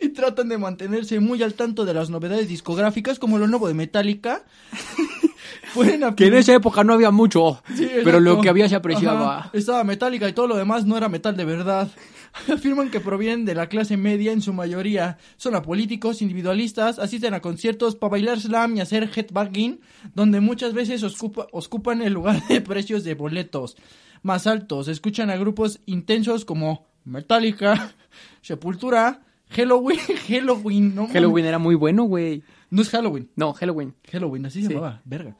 [0.00, 3.74] y tratan de mantenerse muy al tanto de las novedades discográficas como lo nuevo de
[3.74, 4.44] Metallica.
[6.16, 9.38] Que en esa época no había mucho, Sí, pero lo que había se apreciaba.
[9.38, 11.88] Ajá, estaba metálica y todo lo demás no era metal de verdad.
[12.52, 15.18] Afirman que provienen de la clase media en su mayoría.
[15.36, 19.80] Son apolíticos, individualistas, asisten a conciertos para bailar slam y hacer headbanging,
[20.14, 23.76] donde muchas veces ocupan el lugar de precios de boletos
[24.22, 24.88] más altos.
[24.88, 27.94] Escuchan a grupos intensos como Metallica,
[28.42, 31.08] Sepultura, Halloween, Halloween, no.
[31.08, 32.42] Halloween era muy bueno, güey.
[32.70, 33.94] No es Halloween, No, Halloween.
[34.12, 34.74] Halloween, así se Sí.
[34.74, 35.36] llamaba, verga.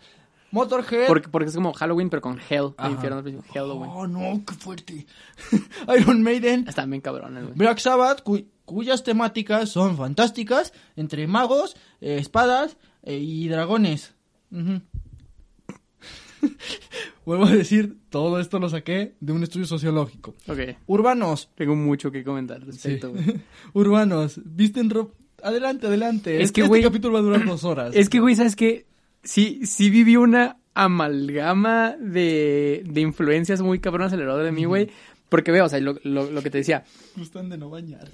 [0.51, 1.07] Motorhead.
[1.07, 2.73] Porque, porque es como Halloween, pero con Hell.
[2.77, 2.91] Ajá.
[2.91, 3.23] Infierno.
[3.53, 3.91] Halloween.
[3.93, 5.07] Oh, no, qué fuerte.
[6.01, 7.55] Iron Maiden, Están bien cabrones, güey.
[7.57, 14.15] Black Sabbath, cu- cuyas temáticas son fantásticas, entre magos, eh, espadas eh, y dragones.
[14.51, 14.81] Ujú.
[17.27, 20.35] Vuelvo a decir, todo esto lo saqué de un estudio sociológico.
[20.47, 20.59] Ok.
[20.87, 23.13] Urbanos, Tengo mucho que comentar respecto,
[23.75, 25.15] urbanos, visten ropa...
[25.43, 26.43] Adelante, adelante.
[26.43, 27.95] Es que, este capítulo va a durar dos horas.
[27.95, 28.87] Es que, güey, ¿sabes qué?
[29.23, 34.91] Sí, sí viví una amalgama de, de influencias muy cabronas alrededor de mí, güey.
[35.29, 36.85] Porque veo, o sea, lo, lo, lo que te decía.
[37.17, 38.09] Gustan de no bañar.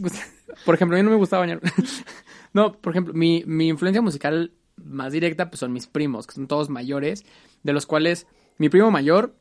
[0.64, 1.61] Por ejemplo, a mí no me gustaba bañar.
[2.53, 4.51] no, por ejemplo, mi, mi influencia musical
[4.83, 7.25] más directa, pues son mis primos, que son todos mayores,
[7.62, 8.27] de los cuales
[8.59, 9.37] mi primo mayor,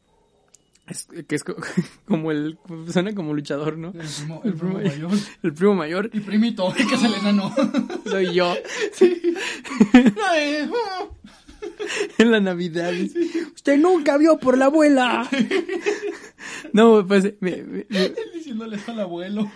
[0.86, 1.56] es, que es co-
[2.06, 2.60] como el,
[2.92, 3.92] suena como luchador, ¿no?
[3.94, 5.12] El primo, El el primo primo- mayor.
[5.44, 7.52] El primo mayor Y primito, que es el enano.
[8.06, 8.54] soy yo
[10.30, 11.10] Ay, oh.
[12.18, 12.92] en la Navidad.
[13.56, 15.30] Usted nunca vio por la abuela.
[16.74, 17.84] No, pues mi, mi-
[18.34, 19.50] diciéndole eso al abuelo.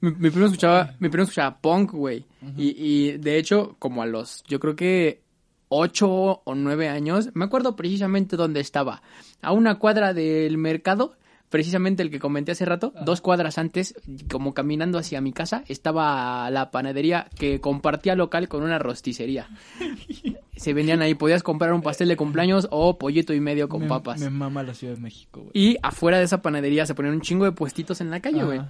[0.00, 2.24] mi- mi primo escuchaba, mi primo escuchaba punk, güey.
[2.56, 5.22] y, y de hecho, como a los, yo creo que
[5.68, 6.08] ocho
[6.44, 9.02] o nueve años, me acuerdo precisamente dónde estaba.
[9.42, 11.16] A una cuadra del mercado,
[11.48, 13.94] precisamente el que comenté hace rato, dos cuadras antes,
[14.30, 19.48] como caminando hacia mi casa, estaba la panadería que compartía local con una rosticería.
[20.56, 23.88] Se vendían ahí, podías comprar un pastel de cumpleaños o pollito y medio con me,
[23.88, 24.20] papas.
[24.20, 25.50] Me mama la Ciudad de México, güey.
[25.54, 28.60] Y afuera de esa panadería se ponían un chingo de puestitos en la calle, güey.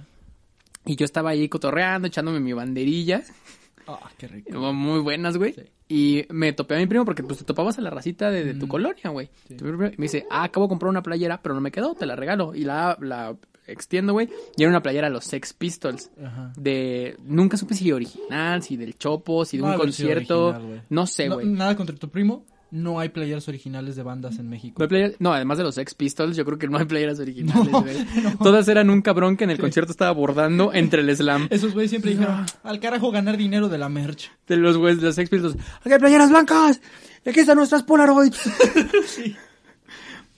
[0.85, 3.23] Y yo estaba ahí cotorreando, echándome mi banderilla.
[4.01, 4.73] Ah, qué rico.
[4.73, 5.53] Muy buenas, güey.
[5.53, 5.61] Sí.
[5.91, 8.53] Y me topé a mi primo porque pues te topabas a la racita de, de
[8.53, 8.69] tu Mm.
[8.69, 9.29] colonia, güey.
[9.47, 9.55] Sí.
[9.59, 12.15] Y me dice, ah, acabo de comprar una playera, pero no me quedó, te la
[12.15, 12.53] regalo.
[12.53, 14.29] Y la, la extiendo, güey.
[14.57, 16.11] Y era una playera de los Sex Pistols.
[16.23, 16.53] Ajá.
[16.57, 17.17] De.
[17.23, 20.47] Nunca supe si original, si del Chopo, si de No un concierto.
[20.49, 21.47] original, no sé, No, güey.
[21.47, 22.45] nada contra tu primo.
[22.71, 24.85] No hay playeras originales de bandas en México.
[24.87, 27.81] No, no, además de los Sex Pistols, yo creo que no hay playeras originales, No,
[27.81, 27.95] güey.
[28.43, 31.47] Todas eran un cabrón que en el concierto estaba bordando entre el slam.
[31.51, 34.31] Esos güeyes siempre dijeron, al carajo ganar dinero de la merch.
[34.47, 35.55] De los güeyes de los Sex Pistols.
[35.81, 36.81] ¡Aquí hay playeras blancas!
[37.25, 38.39] Aquí están nuestras Polaroids.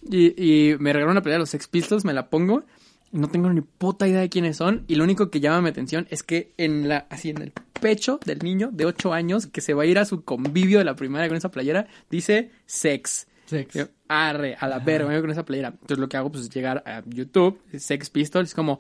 [0.10, 2.63] y, y me regalaron una playera de los Sex Pistols, me la pongo.
[3.12, 4.86] No tengo ni puta idea de quiénes son.
[4.88, 8.20] Y lo único que llama mi atención es que en la, así en el pecho
[8.26, 10.96] del niño de 8 años, que se va a ir a su convivio de la
[10.96, 13.28] primaria con esa playera, dice sex.
[13.46, 13.74] Sex.
[13.74, 15.70] Yo, arre, a la verga, me voy con esa playera.
[15.70, 18.80] Entonces lo que hago pues es llegar a YouTube, Sex Pistols, es como,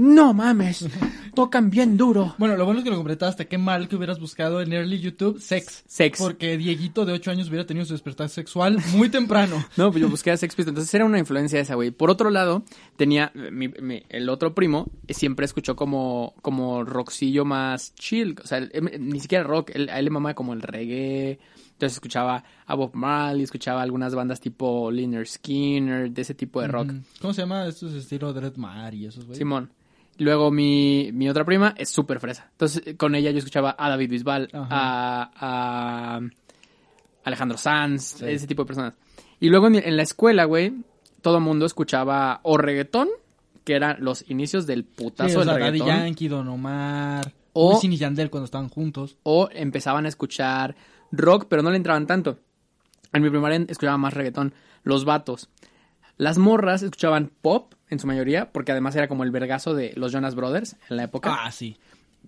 [0.00, 0.88] no mames,
[1.34, 2.34] tocan bien duro.
[2.38, 3.46] Bueno, lo bueno es que lo completaste.
[3.46, 5.84] Qué mal que hubieras buscado en early YouTube sex.
[5.86, 6.18] Sex.
[6.18, 9.62] Porque Dieguito de 8 años hubiera tenido su despertar sexual muy temprano.
[9.76, 11.90] No, pues yo busqué a Sex Pistols, entonces era una influencia esa, güey.
[11.90, 12.64] Por otro lado,
[12.96, 18.46] tenía, mi- mi- el otro primo eh, siempre escuchó como, como rockcillo más chill, o
[18.46, 18.60] sea,
[18.98, 21.38] ni siquiera rock, él- a él le mamaba como el reggae,
[21.72, 26.68] entonces escuchaba a Bob Marley, escuchaba algunas bandas tipo Liner Skinner, de ese tipo de
[26.68, 26.92] rock.
[27.20, 27.66] ¿Cómo se llama?
[27.66, 29.38] Esto es estilo Dread Mar y esos güeyes.
[29.38, 29.70] Simón.
[30.22, 32.48] Luego mi, mi otra prima es súper fresa.
[32.52, 36.20] Entonces con ella yo escuchaba a David Bisbal, a, a
[37.24, 38.24] Alejandro Sanz, Sí.
[38.26, 38.94] ese tipo de personas.
[39.40, 40.74] Y luego en, la escuela, güey,
[41.22, 43.08] todo el mundo escuchaba o reggaetón,
[43.64, 47.32] que eran los inicios del Sí, putazo o sea, del Daddy reggaetón, Yankee, Don Omar,
[47.54, 49.16] O- Wisin y Yandel cuando estaban juntos.
[49.22, 50.76] o empezaban a escuchar
[51.12, 52.38] rock, pero no le entraban tanto.
[53.12, 54.54] En mi primaria escuchaba más reggaetón.
[54.82, 55.48] Los vatos.
[56.16, 60.12] Las morras escuchaban pop, en su mayoría, porque además era como el vergazo de los
[60.12, 61.36] Jonas Brothers en la época.
[61.44, 61.76] Ah, sí.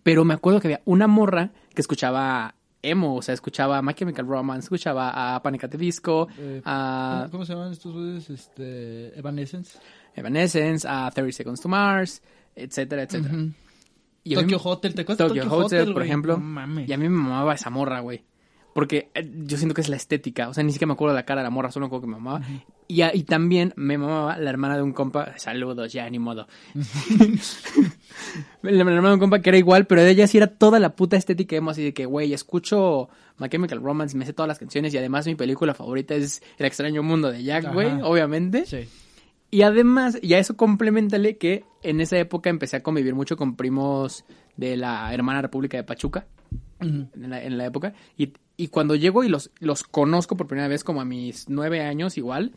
[0.03, 4.27] Pero me acuerdo que había una morra que escuchaba emo, o sea, escuchaba My Chemical
[4.27, 5.65] Romance, escuchaba a Panic!
[5.65, 8.29] at the Disco, Eh, a ¿cómo, se llaman estos güeyes?
[8.29, 9.79] Este, Evanescence.
[10.17, 12.21] Evanescence, a 30 Seconds to Mars,
[12.57, 13.35] etcétera, etcétera.
[14.25, 16.07] Y mí- Tokyo Hotel, ¿te acuerdas Tokyo Tokyo, Hotel, por güey?
[16.07, 16.37] ejemplo.
[16.37, 16.89] No mames.
[16.89, 18.23] Y a mí me mamaba esa morra, güey.
[18.73, 20.49] Porque eh, yo siento que es la estética.
[20.49, 22.03] O sea, ni siquiera me acuerdo de la cara de la morra, solo me acuerdo
[22.03, 22.45] que me mamaba.
[22.89, 25.37] y, también me mamaba la hermana de un compa.
[25.39, 26.47] Saludos, ya, ni modo.
[28.63, 30.97] la hermana de un compa que era igual, pero de ella sí era toda la
[30.97, 33.09] puta estética emo, así de que, güey, escucho
[33.39, 36.67] My Chemical Romance, me sé todas las canciones y además mi película favorita es El
[36.67, 38.67] extraño mundo de Jack, güey, obviamente.
[38.67, 38.89] Sí.
[39.51, 43.55] Y además, y a eso complementale que en esa época empecé a convivir mucho con
[43.55, 44.25] primos
[44.57, 46.27] de la hermana República de Pachuca,
[46.83, 47.95] En la, en la época.
[48.17, 51.81] Y, y cuando llego y los, los conozco por primera vez, como a mis nueve
[51.81, 52.53] años igual,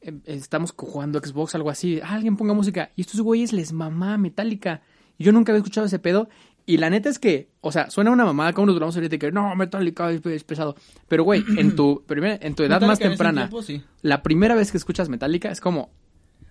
[0.00, 2.90] em, estamos jugando Xbox, algo así, "Ah, alguien ponga música.
[2.96, 4.82] Y estos güeyes les mamá Metallica.
[5.18, 6.28] Y yo nunca había escuchado ese pedo.
[6.68, 9.30] Y la neta es que, o sea, suena una mamada como nos duramos ahorita que
[9.30, 10.74] no, Metallica es, es pesado.
[11.06, 13.82] Pero güey, en tu, primera, en tu edad más Metallica temprana, tiempo, sí.
[14.02, 15.90] la primera vez que escuchas Metallica es como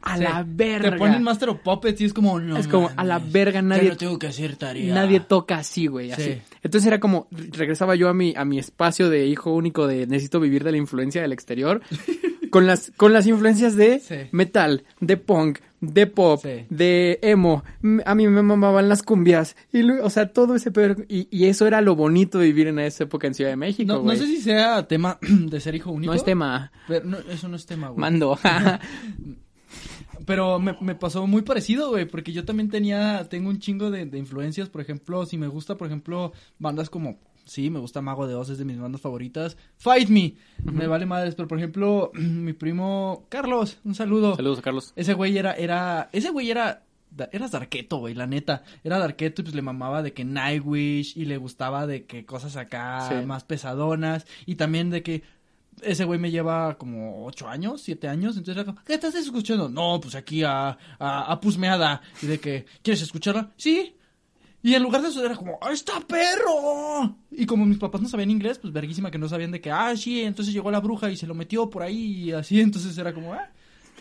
[0.01, 0.23] a Sí.
[0.23, 0.91] la verga.
[0.91, 3.89] Te ponen Master of Puppets y es como, no Es como, a la verga, nadie-
[3.89, 4.93] no tengo que hacer tarea.
[4.93, 6.23] Nadie toca así, güey, así.
[6.23, 6.41] Sí.
[6.63, 10.39] Entonces era como, regresaba yo a mi, a mi espacio de hijo único de necesito
[10.39, 11.81] vivir de la influencia del exterior.
[12.51, 14.15] con las, con las influencias de Sí.
[14.31, 16.65] metal, de punk, de pop, Sí.
[16.69, 17.63] de emo.
[18.05, 19.57] A mí me mamaban las cumbias.
[19.73, 20.95] Y, o sea, todo ese pedo.
[21.09, 24.01] Y, y eso era lo bonito de vivir en esa época en Ciudad de México,
[24.01, 26.13] No, sé si sea tema de ser hijo único.
[26.13, 26.71] No es tema.
[26.87, 27.99] Pero no, eso no es tema, güey.
[27.99, 28.39] Mando.
[30.25, 34.05] Pero me, me pasó muy parecido, güey, porque yo también tenía, tengo un chingo de,
[34.05, 38.27] de influencias, por ejemplo, si me gusta, por ejemplo, bandas como, sí, me gusta Mago
[38.27, 42.11] de Oz, es de mis bandas favoritas, Fight Me, me vale madres, pero por ejemplo,
[42.15, 44.35] mi primo Carlos, un saludo.
[44.35, 44.93] Saludos a Carlos.
[44.95, 46.83] Ese güey era, era, ese güey era,
[47.31, 48.63] era Darketo, güey, la neta.
[48.83, 52.55] Era Darketo y pues le mamaba de que Nightwish y le gustaba de que cosas
[52.57, 53.25] acá Sí.
[53.25, 55.23] más pesadonas y también de que
[55.85, 59.69] ese güey me lleva como ocho años, siete años, entonces era como, ¿qué estás escuchando?
[59.69, 62.01] No, pues aquí a, a, a Pusmeada.
[62.21, 63.51] Y de que, ¿quieres escucharla?
[63.57, 63.95] Sí.
[64.61, 67.15] Y en lugar de eso era como, ¡ahí está perro!
[67.29, 69.95] Y como mis papás no sabían inglés, pues verguísima que no sabían de que, ah,
[69.95, 73.13] sí, entonces llegó la bruja y se lo metió por ahí y así, entonces era
[73.13, 73.51] como, ah.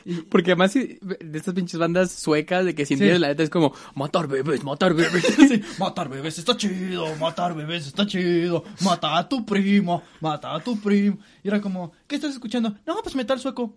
[0.31, 0.99] Porque además de
[1.33, 2.95] estas pinches bandas suecas de que si Sí.
[2.95, 5.25] entiendes la neta es como matar bebés, matar bebés.
[5.49, 10.61] Sí, matar bebés está chido, matar bebés está chido, mata a tu primo, mata a
[10.61, 11.19] tu primo.
[11.43, 12.75] Y era como, ¿qué estás escuchando?
[12.87, 13.77] No, pues metal sueco.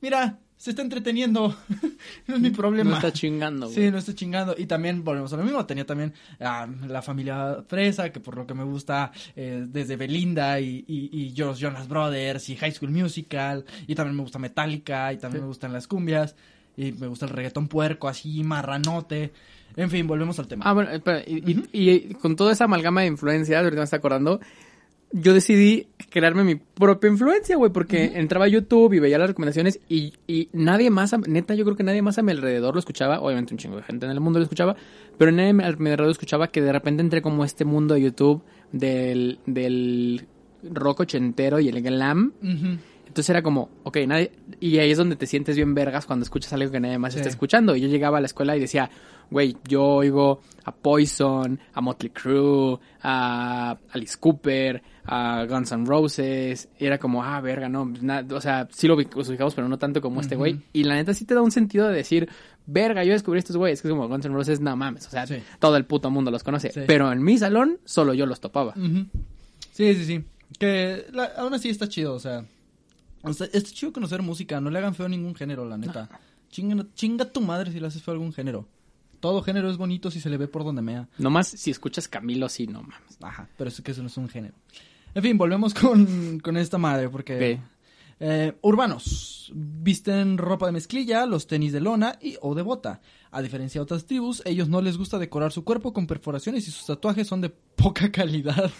[0.00, 1.56] Mira, se está entreteniendo.
[2.26, 2.90] no es mi problema.
[2.90, 3.74] No está chingando, güey.
[3.86, 4.54] Sí, no está chingando.
[4.58, 5.64] Y también volvemos a lo mismo.
[5.64, 10.60] Tenía también ah, la familia Fresa, que por lo que me gusta, eh, desde Belinda
[10.60, 13.64] y, y, y los Jonas Brothers y High School Musical.
[13.86, 15.44] Y también me gusta Metallica y también Sí.
[15.44, 16.36] me gustan las cumbias.
[16.76, 19.32] Y me gusta el reggaetón puerco, así marranote.
[19.76, 20.64] En fin, volvemos al tema.
[20.66, 23.96] Ah, bueno, espera, y, y- y con toda esa amalgama de influencias, ahorita me está
[23.96, 24.40] acordando,
[25.12, 29.80] yo decidí crearme mi propia influencia, güey, porque entraba a YouTube y veía las recomendaciones
[29.88, 32.78] y, y nadie más, a- neta, yo creo que nadie más a mi alrededor lo
[32.80, 34.76] escuchaba, obviamente un chingo de gente en el mundo lo escuchaba,
[35.18, 38.42] pero nadie a mi alrededor escuchaba que de repente entré como este mundo de YouTube
[38.72, 40.26] del, del
[40.62, 42.32] rock ochentero y el glam.
[43.06, 44.30] Entonces era como, ok, nadie.
[44.60, 47.18] Y ahí es donde te sientes bien vergas cuando escuchas algo que nadie más Sí.
[47.18, 47.74] está escuchando.
[47.74, 48.88] Y yo llegaba a la escuela y decía,
[49.32, 56.68] güey, yo oigo a Poison, a Motley Crue, a Alice Cooper, a Guns N' Roses.
[56.78, 57.92] Era como, ah, verga, no.
[58.00, 60.60] na- o sea, sí lo los ubicamos, pero no tanto como este güey.
[60.72, 62.28] Y la neta sí te da un sentido de decir,
[62.66, 63.80] verga, yo descubrí estos güeyes.
[63.82, 65.06] Que es como Guns N' Roses, no mames.
[65.06, 65.36] O sea, Sí.
[65.58, 66.70] todo el puto mundo los conoce.
[66.72, 66.80] Sí.
[66.86, 68.74] Pero en mi salón, solo yo los topaba.
[69.72, 70.24] Sí, sí, sí.
[70.58, 72.44] Que la- aún así está chido, o sea,
[73.22, 76.08] o sea, Está chido conocer música, no le hagan feo a ningún género, la neta.
[76.50, 78.66] Chinga, chinga tu madre si le haces feo a algún género.
[79.20, 81.06] Todo género es bonito si se le ve por donde mea.
[81.18, 83.18] Nomás si escuchas Camilo, sí, no mames.
[83.20, 84.54] Ajá, pero eso que eso no es un género.
[85.14, 87.58] En fin, volvemos con, con esta madre, porque...
[88.22, 89.50] Eh, urbanos.
[89.54, 93.00] Visten ropa de mezclilla, los tenis de lona y o de bota.
[93.30, 96.70] A diferencia de otras tribus, ellos no les gusta decorar su cuerpo con perforaciones y
[96.70, 98.70] sus tatuajes son de poca calidad.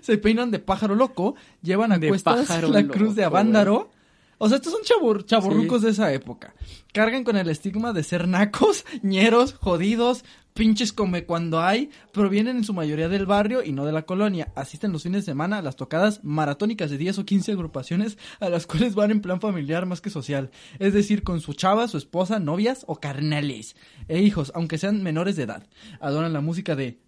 [0.00, 3.90] Se peinan de pájaro loco, llevan a De cuestas la loco, cruz de Avándaro.
[4.38, 5.84] O sea, estos son chabur- chavorrucos Sí.
[5.86, 6.52] de esa época.
[6.92, 12.64] Cargan con el estigma de ser nacos, ñeros, jodidos, pinches come cuando hay, provienen en
[12.64, 14.52] su mayoría del barrio y no de la colonia.
[14.54, 18.48] Asisten los fines de semana a las tocadas maratónicas de 10 o 15 agrupaciones a
[18.48, 20.50] las cuales van en plan familiar más que social.
[20.78, 23.76] Es decir, con su chava, su esposa, novias o carnales.
[24.08, 25.66] E hijos, aunque sean menores de edad.
[26.00, 26.98] Adoran la música de...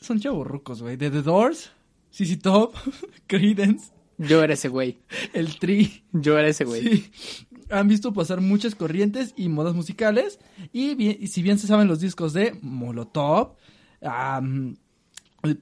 [0.00, 0.96] Son chavorrucos, güey.
[0.96, 1.72] De The Doors,
[2.10, 2.74] CC Top,
[3.26, 4.98] Creedence, Yo era ese güey.
[5.32, 6.02] El Tri.
[6.12, 6.82] Yo era ese güey.
[6.82, 7.46] Sí.
[7.70, 10.38] Han visto pasar muchas corrientes y modas musicales.
[10.72, 13.54] Y, bien- y si bien se saben los discos de Molotov,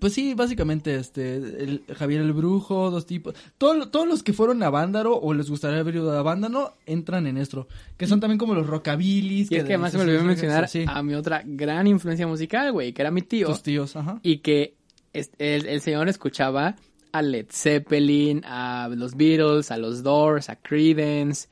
[0.00, 3.34] pues sí, básicamente, este, el, Javier el Brujo, dos tipos.
[3.58, 7.26] todo- todos los que fueron a Vándaro o les gustaría haber ido a Vándaro entran
[7.26, 7.68] en esto.
[7.98, 9.50] Que son también como los rockabilis.
[9.52, 12.72] Y es que además se me olvidó mencionar Sí, a mi otra gran influencia musical,
[12.72, 13.48] güey, que era mi tío.
[13.48, 14.18] tus tíos, ajá.
[14.22, 14.74] Y que
[15.12, 16.76] el, el señor escuchaba
[17.12, 21.48] a Led Zeppelin, a los Beatles, a los Doors, a Creedence.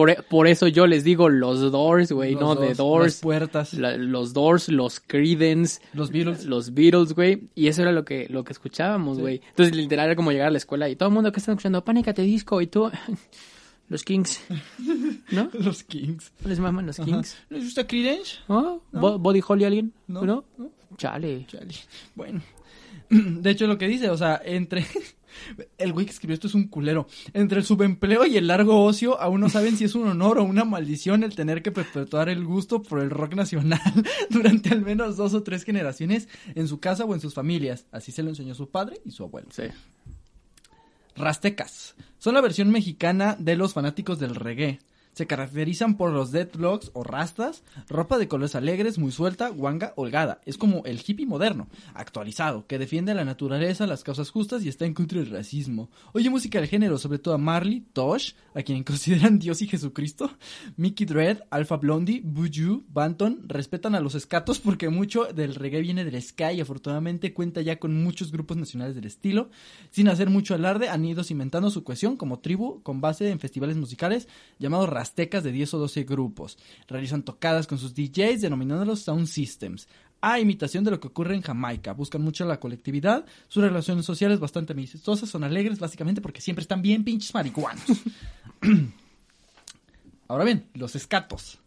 [0.00, 3.20] Por, por eso yo les digo los Doors, güey, no dos, The Las Doors.
[3.20, 6.44] puertas, la- los Doors, los Creedence, los Beatles.
[6.46, 7.48] los Beatles, güey.
[7.54, 9.20] Y eso era lo que, lo que escuchábamos, Sí.
[9.22, 9.40] güey.
[9.50, 11.84] Entonces, literal, era como llegar a la escuela y todo el mundo que está escuchando,
[11.84, 12.90] Pánicate Disco, y tú,
[13.88, 14.40] los Kings.
[15.30, 15.50] ¿No?
[15.52, 16.32] Los Kings.
[16.44, 16.96] ¿Les maman los.
[16.96, 17.36] Kings?
[17.50, 18.36] ¿Les gusta Creedence?
[18.48, 18.80] ¿Oh?
[18.92, 19.00] No.
[19.00, 19.92] ¿Bo- ¿Body Holly alguien?
[20.06, 20.22] No.
[20.24, 20.44] ¿No?
[20.58, 20.70] ¿No?
[20.96, 21.44] Chale.
[21.46, 21.74] Chale.
[22.14, 22.40] Bueno.
[23.40, 24.86] De hecho, lo que dice, o sea, entre.
[25.78, 27.06] El güey que escribió esto es un culero.
[27.32, 30.44] Entre el subempleo y el largo ocio, aún no saben si es un honor o
[30.44, 33.80] una maldición el tener que perpetuar el gusto por el rock nacional
[34.30, 37.86] durante al menos dos o tres generaciones en su casa o en sus familias.
[37.92, 39.48] Así se lo enseñó su padre y su abuelo.
[39.52, 39.62] Sí.
[41.14, 41.94] Rastecas.
[42.18, 44.80] Son la versión mexicana de los fanáticos del reggae.
[45.12, 50.40] Se caracterizan por los deadlocks o rastas, ropa de colores alegres, muy suelta, guanga, holgada.
[50.46, 54.86] Es como el hippie moderno, actualizado, que defiende la naturaleza, las causas justas y está
[54.86, 55.90] en contra del racismo.
[56.12, 60.30] Oye música del género, sobre todo a Marley, Tosh, a quien consideran Dios y Jesucristo,
[60.76, 66.04] Mickey Dredd, Alpha Blondie, Buju, Banton, respetan a los escatos porque mucho del reggae viene
[66.04, 69.50] del ska y afortunadamente cuenta ya con muchos grupos nacionales del estilo.
[69.90, 73.76] Sin hacer mucho alarde, han ido cimentando su cohesión como tribu con base en festivales
[73.76, 76.58] musicales llamados rastecas de 10 o 12 grupos.
[76.86, 79.88] Realizan tocadas con sus DJs denominándolos sound systems.
[80.20, 81.94] A imitación de lo que ocurre en Jamaica.
[81.94, 86.82] Buscan mucho la colectividad, sus relaciones sociales bastante amistosas, son alegres básicamente porque siempre están
[86.82, 87.82] bien pinches marihuanos.
[90.28, 91.58] Ahora bien, los escatos.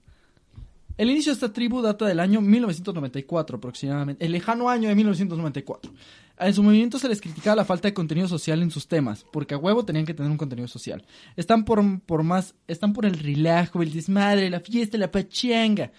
[0.96, 5.92] El inicio de esta tribu data del año 1994 aproximadamente, el lejano año de 1994.
[6.40, 9.56] En su movimiento se les criticaba la falta de contenido social en sus temas, porque
[9.56, 11.04] a huevo tenían que tener un contenido social.
[11.36, 15.92] Están por, por más, están por el relajo, el desmadre, la fiesta, la pachanga.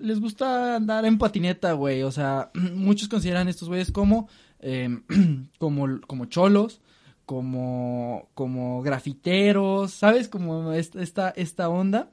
[0.00, 2.02] Les gusta andar en patineta, güey.
[2.02, 4.28] O sea, muchos consideran estos güeyes como,
[4.60, 4.98] eh,
[5.58, 6.80] como, como cholos,
[7.24, 10.28] como, como grafiteros, ¿sabes?
[10.28, 12.10] Como esta, esta onda.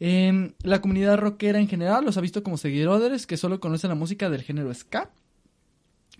[0.00, 3.94] Em, la comunidad rockera en general los ha visto como seguidores que solo conocen la
[3.94, 5.10] música del género ska.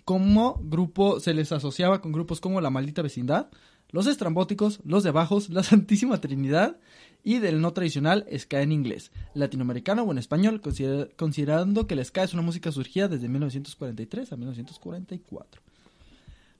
[0.04, 3.48] Como grupo se les asociaba con grupos como La Maldita Vecindad,
[3.90, 6.76] los estrambóticos, los de bajos, la Santísima Trinidad
[7.24, 12.04] y del no tradicional ska en inglés, latinoamericano o en español, considera- considerando que el
[12.04, 15.62] ska es una música surgida desde 1943 a 1944.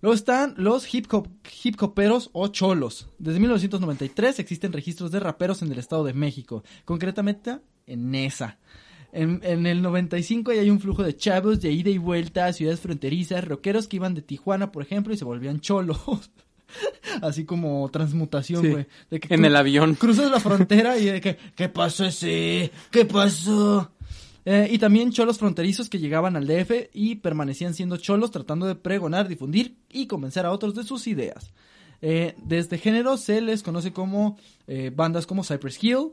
[0.02, 1.28] Luego están los hip hop
[1.62, 3.08] hip hoperos o cholos.
[3.18, 8.58] Desde 1993 existen registros de raperos en el Estado de México, concretamente en Nesa.
[9.12, 12.52] En, en el 95 ya hay un flujo de chavos de ida y vuelta a
[12.52, 16.00] ciudades fronterizas, rockeros que iban de Tijuana, por ejemplo, y se volvían cholos.
[17.22, 18.86] Así como transmutación, güey.
[19.10, 19.94] En el avión.
[19.94, 22.70] Cruzas la frontera y de que, ¿qué pasó ese?
[22.90, 23.90] ¿Qué pasó?
[24.44, 28.74] Eh, y también cholos fronterizos que llegaban al DF y permanecían siendo cholos tratando de
[28.74, 31.52] pregonar, difundir y convencer a otros de sus ideas.
[32.02, 36.12] Eh, de este género se les conoce como eh, bandas como Cypress Hill,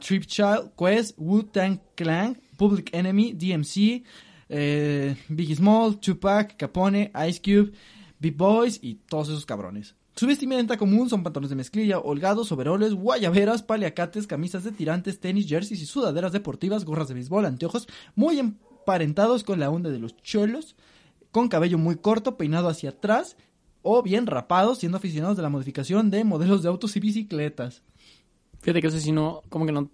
[0.00, 4.04] Trip Child, Quest, Wu-Tang Clan, Public Enemy, DMC,
[4.48, 7.72] eh, Biggie Small, Tupac, Capone, Ice Cube,
[8.18, 9.94] Big Boys y todos esos cabrones.
[10.16, 15.48] Su vestimenta común son pantalones de mezclilla, holgados, overoles, guayaberas, paliacates, camisas de tirantes, tenis,
[15.48, 20.16] jerseys y sudaderas deportivas, gorras de béisbol, anteojos, muy emparentados con la onda de los
[20.22, 20.76] cholos,
[21.32, 23.36] con cabello muy corto, peinado hacia atrás
[23.82, 27.82] o bien rapados, siendo aficionados de la modificación de modelos de autos y bicicletas.
[28.60, 29.90] Fíjate que eso sí no, como que no,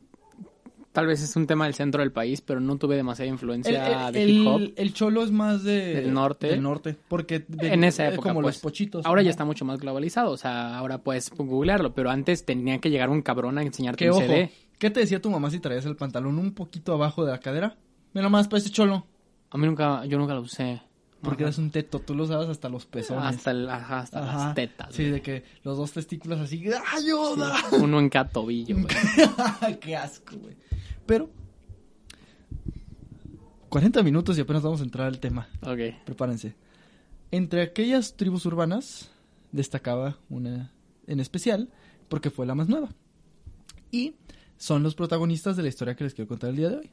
[0.92, 4.08] tal vez es un tema del centro del país, pero no tuve demasiada El, influencia
[4.08, 4.60] el- de hip hop.
[4.60, 6.48] el- el cholo es más de, Del norte.
[6.48, 8.56] Del norte, porque de- en esa es época, como pues.
[8.56, 9.06] los pochitos.
[9.06, 12.90] Ahora ya está mucho más globalizado, o sea, ahora puedes googlearlo, pero antes tenía que
[12.90, 14.50] llegar un cabrón a enseñarte un ojo, CD.
[14.78, 17.76] ¿qué te decía tu mamá si traías el pantalón un poquito abajo de la cadera?
[18.12, 19.06] Mira más para ese cholo.
[19.50, 20.80] A mí nunca, yo nunca lo usé.
[21.22, 23.24] Porque eras un teto, tú lo usabas hasta los pezones.
[23.24, 24.46] Hasta, el- ajá, hasta Ajá.
[24.46, 24.94] las tetas.
[24.94, 25.12] Sí, güey.
[25.12, 26.64] de que los dos testículos así,
[26.96, 27.54] ¡ayuda!
[27.72, 28.86] Uno en cada tobillo, güey.
[29.80, 30.56] ¡Qué asco, güey!
[31.04, 31.28] Pero,
[33.68, 35.48] 40 minutos y apenas vamos a entrar al tema.
[35.62, 36.04] Ok.
[36.04, 36.54] Prepárense.
[37.30, 39.10] Entre aquellas tribus urbanas
[39.52, 40.72] destacaba una
[41.06, 41.68] en especial
[42.08, 42.88] porque fue la más nueva.
[43.92, 44.14] Y
[44.56, 46.90] son los protagonistas de la historia que les quiero contar el día de hoy.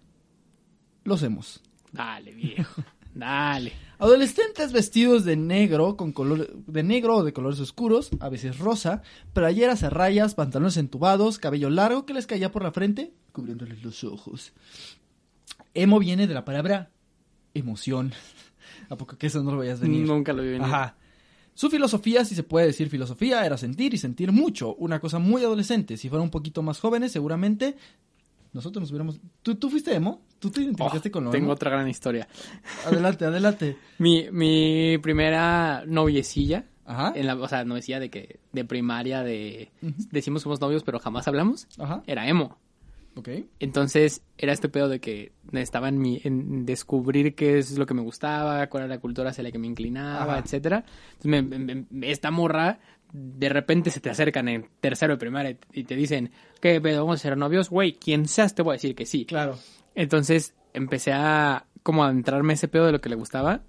[1.04, 1.62] Los hemos.
[1.92, 2.84] Dale, viejo.
[3.14, 3.72] Dale.
[4.00, 9.02] Adolescentes vestidos de negro, con color, de negro o de colores oscuros, a veces rosa,
[9.34, 14.04] playeras a rayas, pantalones entubados, cabello largo que les caía por la frente, cubriéndoles los
[14.04, 14.54] ojos.
[15.74, 16.92] Emo viene de la palabra
[17.56, 18.14] emoción.
[18.90, 20.06] ¿A poco que eso no lo veías venir?
[20.06, 20.64] Nunca lo vi venir.
[20.68, 20.96] Ajá.
[21.56, 24.76] Su filosofía, si se puede decir filosofía, era sentir y sentir mucho.
[24.76, 25.98] Una cosa muy adolescente.
[25.98, 27.76] Si fueran un poquito más jóvenes, seguramente
[28.54, 29.20] nosotros nos hubiéramos...
[29.42, 30.22] ¿Tú, tú fuiste emo?
[30.40, 32.28] ¿Tú te identificaste Oh, con tengo otra gran historia.
[32.86, 33.78] Adelante, adelante.
[33.98, 37.12] Mi, mi primera noviecilla, Ajá.
[37.16, 39.96] en la, o sea, noviecilla de que de primaria, de Ujú.
[40.12, 42.04] decimos somos novios, pero jamás hablamos, Ajá.
[42.08, 42.58] era emo.
[43.16, 43.30] Ok.
[43.60, 47.96] Entonces era este pedo de que estaba en, mi, en descubrir qué es lo que
[47.96, 50.40] me gustaba, cuál era la cultura hacia la que me inclinaba, Ajá.
[50.44, 50.86] etcétera.
[51.14, 52.78] Entonces me- me- me- esta morra,
[53.12, 56.30] de repente se te acercan en tercero de primaria y te dicen,
[56.62, 57.06] ¿qué pedo?
[57.06, 57.72] ¿Vamos a ser novios?
[57.72, 59.26] Güey, quien seas te voy a decir que sí.
[59.26, 59.58] Claro.
[59.98, 63.62] Entonces empecé a como a entrarme ese pedo de lo que le gustaba.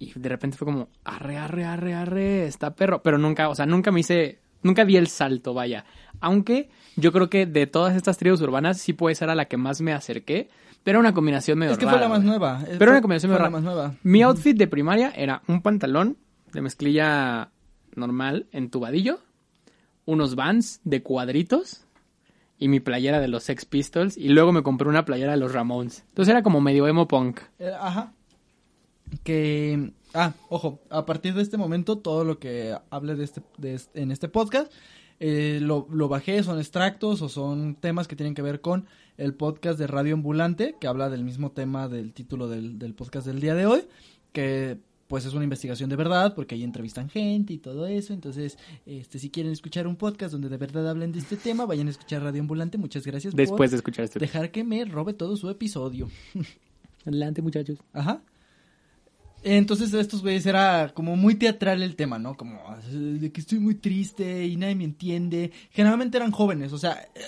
[0.00, 3.02] Y de repente fue como, arre, arre, arre, arre, está perro.
[3.02, 5.84] Pero nunca, o sea, nunca me hice, nunca di el salto, vaya.
[6.20, 9.56] Aunque yo creo que de todas estas tribus urbanas sí puede ser a la que
[9.56, 10.48] más me acerqué.
[10.82, 12.28] Pero una combinación medio Es que rara, fue la más güey.
[12.28, 12.58] nueva.
[12.64, 13.50] Pero fue- una combinación medio la rara.
[13.50, 13.94] más nueva.
[14.02, 16.18] Mi outfit de primaria era un pantalón
[16.52, 17.50] de mezclilla
[17.94, 19.20] normal, entubadillo,
[20.04, 21.83] unos vans de cuadritos
[22.58, 25.52] y mi playera de los Sex Pistols y luego me compré una playera de los
[25.52, 26.04] Ramones.
[26.08, 27.40] Entonces era como medio emo punk.
[27.58, 28.12] Eh, ajá.
[29.22, 29.92] Que.
[30.14, 34.00] Ah, ojo, a partir de este momento, todo lo que hable de este, de este-
[34.00, 34.72] en este podcast,
[35.20, 38.86] eh, lo, lo bajé, son extractos o son temas que tienen que ver con
[39.16, 43.26] el podcast de Radio Ambulante, que habla del mismo tema del título del, del podcast
[43.26, 43.82] del día de hoy,
[44.32, 44.78] que
[45.14, 49.20] pues es una investigación de verdad, porque ahí entrevistan gente y todo eso, entonces, este,
[49.20, 52.20] si quieren escuchar un podcast donde de verdad hablen de este tema, vayan a escuchar
[52.20, 54.18] Radio Ambulante, muchas gracias Después de escuchar este.
[54.18, 56.10] dejar que me robe todo su episodio.
[57.06, 57.78] Adelante, muchachos.
[57.92, 58.22] Ajá.
[59.44, 62.34] Entonces estos güeyes era como muy teatral el tema, ¿no?
[62.36, 62.58] Como
[62.90, 65.52] de que estoy muy triste y nadie me entiende.
[65.70, 67.20] Generalmente eran jóvenes, o sea, eh,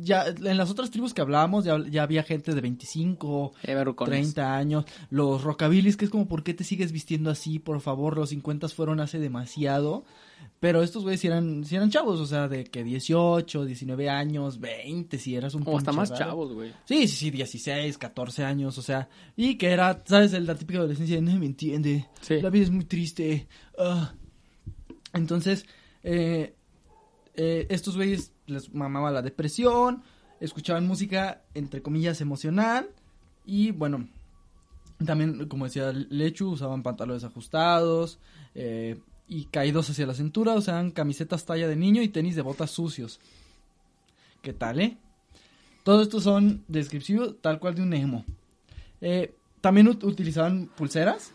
[0.00, 4.20] ya en las otras tribus que hablábamos ya, ya había gente de 25, Eh, verrucones.
[4.34, 4.84] 30 años.
[5.10, 7.58] Los rockabilis, que es como, ¿por qué te sigues vistiendo así?
[7.60, 10.04] Por favor, los 50 fueron hace demasiado.
[10.60, 14.60] Pero estos güeyes sí eran, sí eran chavos, o sea, de que 18, 19 años,
[14.60, 16.22] 20, si eras un O hasta más raro.
[16.24, 16.72] chavos, güey.
[16.84, 20.32] Sí, sí, sí, 16, 14 años, o sea, y que era, ¿sabes?
[20.32, 22.40] La típica adolescencia de no me entiende, Sí.
[22.42, 23.48] la vida es muy triste.
[23.78, 24.12] ah".
[25.14, 25.64] Entonces,
[26.02, 26.54] eh,
[27.34, 30.02] eh, estos güeyes les mamaba la depresión,
[30.40, 32.90] escuchaban música, entre comillas, emocional,
[33.46, 34.08] y bueno,
[35.06, 38.18] también, como decía Lechu, usaban pantalones ajustados,
[38.54, 39.00] eh,
[39.30, 43.18] y caídos hacia la cintura, usaban camisetas talla de niño y tenis de botas sucios.
[44.42, 44.96] ¿Qué tal, eh?
[45.84, 48.24] Todos estos son descriptivos tal cual de un emo.
[49.00, 51.32] Eh, también ut- utilizaban pulseras,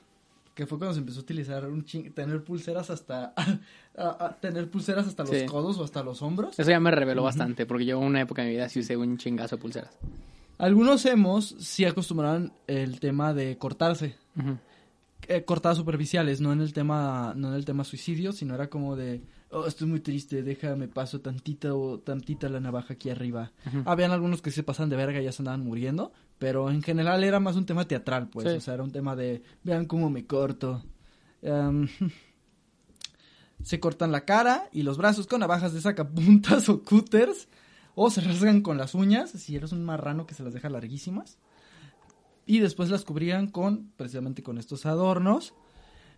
[0.54, 3.34] que fue cuando se empezó a utilizar un ching- tener pulseras hasta
[3.98, 5.46] a- a tener pulseras hasta los Sí.
[5.46, 6.60] codos o hasta los hombros.
[6.60, 8.98] Eso ya me reveló bastante, porque yo en una época de mi vida sí usé
[8.98, 9.98] un chingazo de pulseras.
[10.58, 14.58] Algunos emos sí acostumbraban el tema de cortarse, Ujú.
[15.28, 18.96] Eh, cortadas superficiales, no en el tema, no en el tema suicidio, sino era como
[18.96, 23.52] de, oh, estoy muy triste, déjame paso tantita o tantita la navaja aquí arriba.
[23.86, 27.24] Habían algunos que se pasan de verga y ya se andaban muriendo, pero en general
[27.24, 28.58] era más un tema teatral, pues, Sí.
[28.58, 30.84] o sea, era un tema de, vean cómo me corto.
[31.42, 31.88] Em,
[33.64, 37.48] se cortan la cara y los brazos con navajas de sacapuntas o cutters,
[37.96, 41.38] o se rasgan con las uñas, si eres un marrano que se las deja larguísimas.
[42.46, 45.54] Y después las cubrían con, precisamente con estos adornos,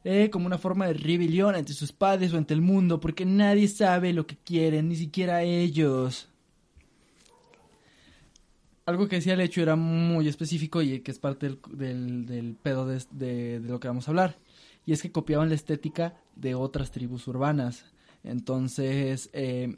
[0.03, 3.67] eh, como una forma de rebelión ante sus padres o ante el mundo, porque nadie
[3.67, 6.29] sabe lo que quieren, ni siquiera ellos.
[8.85, 12.85] Algo que decía el hecho era muy específico y que es parte del, del, pedo
[12.85, 14.37] de, de- de lo que vamos a hablar.
[14.85, 17.83] Y es que copiaban la estética de otras tribus urbanas.
[18.23, 19.75] Entonces, eh,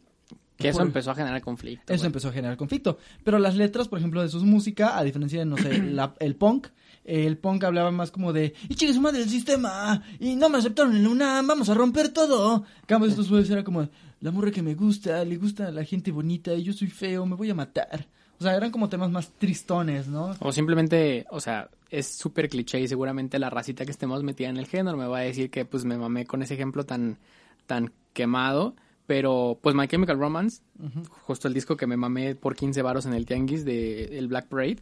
[0.60, 1.92] Que eso por- empezó a generar conflicto.
[1.94, 2.08] eso güey.
[2.08, 2.98] empezó a generar conflicto.
[3.24, 6.36] Pero las letras, por ejemplo, de su música, a diferencia de, no sé, la- el
[6.36, 6.68] punk,
[7.06, 10.58] el punk hablaba más como de, y chingue su madre el sistema, y no me
[10.60, 12.58] aceptaron en la UNAM, vamos a romper todo.
[12.82, 13.88] En cambio, estos güeyes era como,
[14.22, 17.26] la morra que me gusta, le gusta a la gente bonita, y yo soy feo,
[17.26, 18.06] me voy a matar.
[18.38, 20.36] O sea, eran como temas más tristones, ¿no?
[20.40, 24.58] O simplemente, o sea, es súper cliché y seguramente la racita que estemos metida en
[24.58, 27.18] el género me va a decir que pues me mamé con ese ejemplo tan,
[27.66, 28.76] tan quemado.
[29.10, 30.62] Pero pues My Chemical Romance,
[31.26, 34.46] justo el disco que me mamé por 15 varos en el Tianguis de el Black
[34.50, 34.78] Parade,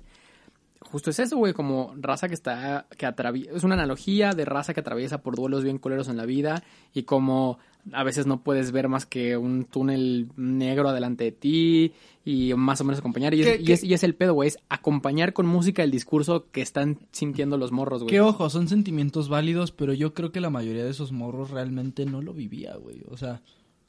[0.81, 4.73] justo es eso, güey, como raza que está, que atraviesa, es una analogía de raza
[4.73, 6.61] que atraviesa por duelos bien culeros en la vida
[6.93, 7.57] y como
[7.93, 11.93] a veces no puedes ver más que un túnel negro adelante de ti
[12.25, 13.33] y más o menos acompañar.
[13.33, 15.91] Y, es, ¿Qué- y es, y es el pedo, güey, es acompañar con música el
[15.91, 18.11] discurso que están sintiendo los morros, güey.
[18.11, 22.05] Que ojo, son sentimientos válidos, pero yo creo que la mayoría de esos morros realmente
[22.05, 23.03] no lo vivía, güey.
[23.09, 23.41] O sea,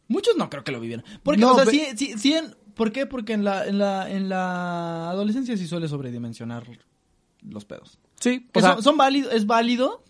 [0.09, 1.05] muchos no creo que lo vivieran.
[1.23, 3.07] Porque, No, o sea, sí, sí, sí en- ¿por qué?
[3.07, 6.65] Porque en la, en la, en la adolescencia sí suele sobredimensionar
[7.49, 7.99] los pedos.
[8.21, 10.03] Sí, o sea, son, son válido, es válido,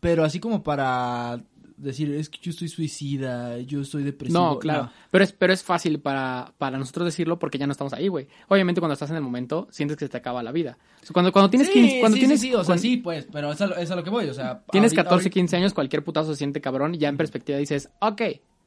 [0.00, 1.40] pero así como para
[1.76, 4.40] decir, es que yo estoy suicida, yo estoy depresivo.
[4.40, 4.90] No, claro.
[5.12, 8.26] Pero es, pero es fácil para, para nosotros decirlo porque ya no estamos ahí, güey.
[8.48, 10.76] Obviamente cuando estás en el momento sientes que se te acaba la vida.
[11.00, 12.82] O sea, cuando, cuando tienes Sí, 15, cuando sí, tienes, sí, sí, o sea, cuando
[12.82, 14.64] sí, pues, pero es a, lo, es a lo que voy, o sea.
[14.72, 17.58] tienes ahorita- 14, ahorita- 15 años, cualquier putazo se siente cabrón y ya en perspectiva
[17.58, 18.22] dices, ok,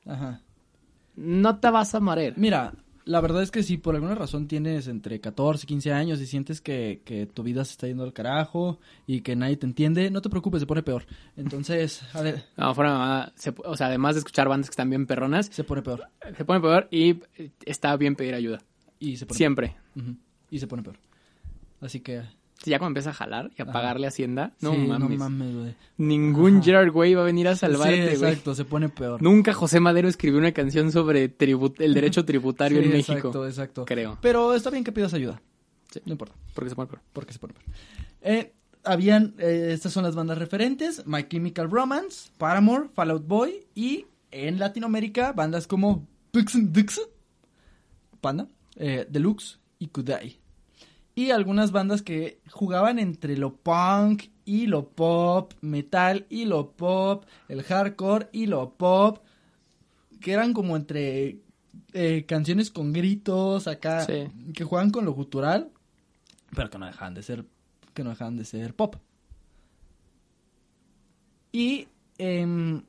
[0.05, 0.41] Ajá.
[1.16, 2.34] No te vas a morir.
[2.38, 2.74] Mira,
[3.05, 6.28] la verdad es que si por alguna razón tienes entre 14 y 15 años y
[6.28, 10.12] sientes que, que tu vida se está yendo al carajo y que nadie te entiende,
[10.12, 11.05] no te preocupes, se pone peor.
[11.36, 14.89] Entonces, a ver, No, fuera mamada, se- o sea, además de escuchar bandas que están
[14.89, 16.07] bien perronas, se pone peor.
[16.38, 18.59] se pone peor y eh, está bien pedir ayuda.
[18.99, 19.76] Y se pone Siempre.
[19.95, 20.16] peor.
[20.51, 20.97] Y se pone peor.
[21.82, 22.22] Así que...
[22.64, 25.09] Si ya cuando empieza a jalar y a pagarle Hacienda, no sí, mames.
[25.09, 25.76] No mames, güey.
[25.97, 26.64] Ningún Ajá.
[26.64, 28.32] Gerard Way va a venir a salvarte, sí, güey.
[28.32, 29.20] exacto, se pone peor.
[29.22, 33.14] Nunca José Madero escribió una canción sobre el derecho tributario Sí, en México.
[33.14, 33.86] Exacto, exacto.
[33.86, 34.20] Creo.
[34.22, 35.41] Pero está bien que pidas ayuda.
[35.91, 36.01] Sí.
[36.05, 36.36] No importa.
[36.53, 37.01] Porque se pone peor.
[37.14, 37.66] porque se pone peor.
[38.22, 38.53] Eh,
[38.84, 44.05] habían, eh, estas son las bandas referentes, My Chemical Romance, Paramore, Fall Out Boy y
[44.30, 47.01] en Latinoamérica bandas como Pixen Dix,
[48.22, 50.40] Panda, eh, Deluxe y Kudai.
[51.22, 57.26] Y algunas bandas que jugaban entre lo punk y lo pop, metal y lo pop,
[57.47, 59.19] el hardcore y lo pop,
[60.19, 61.38] que eran como entre
[61.93, 64.28] eh, canciones con gritos acá, Sí.
[64.55, 65.69] que juegan con lo gutural,
[66.55, 67.45] pero que no dejaban de ser,
[67.93, 68.95] que no dejaban de ser pop.
[71.51, 72.82] Y em,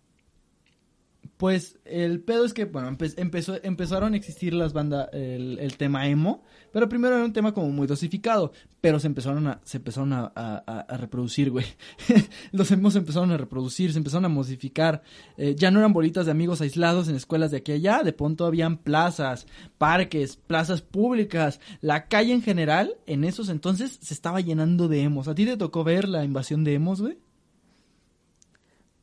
[1.43, 6.07] pues el pedo es que, bueno, empe- empezó, empezaron a existir las bandas, el, tema
[6.07, 10.13] emo, pero primero era un tema como muy dosificado, pero se empezaron a, se empezaron
[10.13, 11.67] a, a- reproducir, güey.
[12.53, 15.03] Los emos empezaron a reproducir, se empezaron a modificar.
[15.37, 18.13] Eh, ya no eran bolitas de amigos aislados en escuelas de aquí a allá, de
[18.13, 21.59] pronto habían plazas, parques, plazas públicas.
[21.81, 25.27] La calle en general, en esos entonces, se estaba llenando de emos.
[25.27, 27.19] ¿A ti te tocó ver la invasión de emos, güey?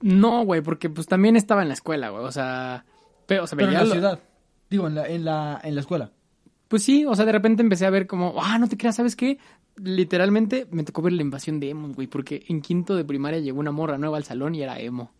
[0.01, 2.23] No, güey, porque pues también estaba en la escuela, güey.
[2.23, 2.85] O sea,
[3.25, 4.19] pero, o sea, Pero en la lo- ciudad.
[4.69, 6.11] Digo, en la, en la, en la escuela.
[6.67, 9.15] Pues sí, o sea, de repente empecé a ver como, ah, no te creas, ¿sabes
[9.15, 9.39] qué?
[9.77, 13.59] Literalmente me tocó ver la invasión de emos, güey, porque en quinto de primaria llegó
[13.59, 15.11] una morra nueva al salón y era emo.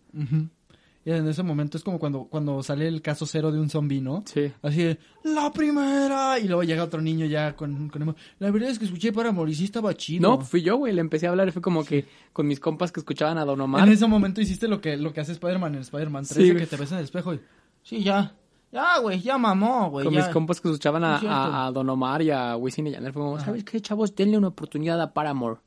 [1.06, 4.02] Y en ese momento es como cuando, cuando sale el caso cero de un zombi,
[4.02, 4.24] ¿no?
[4.26, 4.52] Sí.
[4.62, 6.38] Así de, la primera.
[6.39, 9.56] Y luego llega otro niño ya con, con La verdad es que escuché para morir,
[9.56, 10.30] sí estaba chido.
[10.30, 10.93] No, fui yo, güey.
[10.93, 11.52] Le empecé a hablar.
[11.54, 13.88] Fue como que con mis compas que escuchaban a Don Omar.
[13.88, 16.68] En ese momento hiciste lo que, lo que hace Spider-Man en Spider-Man 3, Sí, que
[16.68, 17.39] te ves en el espejo y...
[17.82, 18.36] Sí, ya.
[18.72, 20.06] Ya, güey, ya mamó, güey.
[20.06, 20.22] Con ya.
[20.22, 23.14] mis compas que escuchaban a, Don Omar y a Wisin y Yandel.
[23.14, 24.14] Fue como, ¿sabes qué, chavos?
[24.14, 25.62] Denle una oportunidad a Paramore.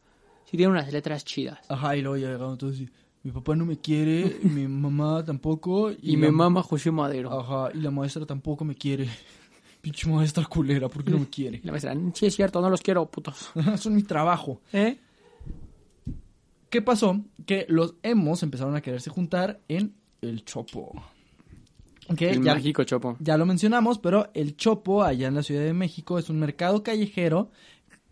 [0.44, 1.58] Si tiene unas letras chidas.
[1.70, 2.88] Ajá, y luego ya llegaron todos y...
[3.24, 5.90] Mi papá no me quiere, mi mamá tampoco.
[5.92, 7.32] Y, la- me mama José Madero.
[7.38, 9.08] Ajá, y la maestra tampoco me quiere.
[9.80, 11.58] Pinche maestra culera, ¿por qué no me quiere?
[11.62, 13.50] Y la maestra, sí es cierto, no los quiero, putos.
[13.74, 14.60] Es mi trabajo.
[14.72, 14.98] ¿Eh?
[16.70, 17.20] ¿Qué pasó?
[17.46, 20.92] Que los emos empezaron a quererse juntar en el Chopo.
[22.16, 23.16] Que El ya, mágico chopo.
[23.20, 26.82] ya lo mencionamos, pero el Chopo, allá en la Ciudad de México, es un mercado
[26.82, 27.50] callejero.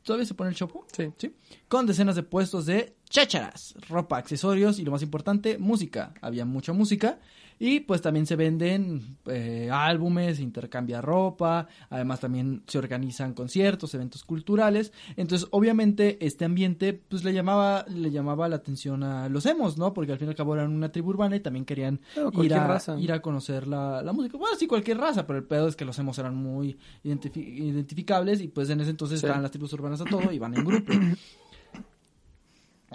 [0.02, 0.86] ¿Todavía se pone el Chopo?
[0.92, 1.08] Sí.
[1.18, 1.34] Sí.
[1.68, 6.14] Con decenas de puestos de chácharas, ropa, accesorios y lo más importante, música.
[6.22, 7.18] Había mucha música.
[7.62, 13.92] Y pues también se venden eh, álbumes, se intercambia ropa, además también se organizan conciertos,
[13.92, 14.94] eventos culturales.
[15.16, 19.92] Entonces, obviamente, este ambiente pues le llamaba, le llamaba la atención a los emos, ¿no?
[19.92, 22.00] Porque al fin y al cabo eran una tribu urbana y también querían
[22.42, 22.98] ir a, raza.
[22.98, 24.38] ir a conocer la, la música.
[24.38, 28.40] Bueno, sí, cualquier raza, pero el pedo es que los emos eran muy identifi- identificables
[28.40, 29.26] y pues en ese entonces Sí.
[29.26, 30.94] estaban las tribus urbanas a todo y van en grupo.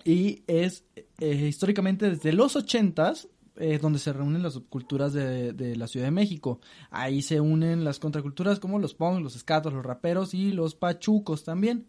[0.04, 0.84] Y es
[1.20, 6.12] eh, históricamente desde los ochentas eh, donde se reúnen las subculturas de, la Ciudad de
[6.12, 6.60] México.
[6.90, 11.46] Ahí se unen las contraculturas como los punk, los escatos, los raperos y los pachucos
[11.46, 11.88] también.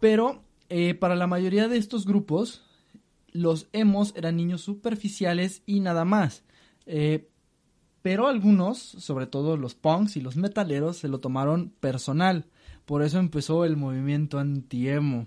[0.00, 2.62] Pero eh, para la mayoría de estos grupos,
[3.32, 6.44] los emos eran niños superficiales y nada más.
[6.86, 7.28] Eh,
[8.02, 12.46] pero algunos, sobre todo los punks y los metaleros, se lo tomaron personal.
[12.84, 15.26] Por eso empezó el movimiento anti-emo.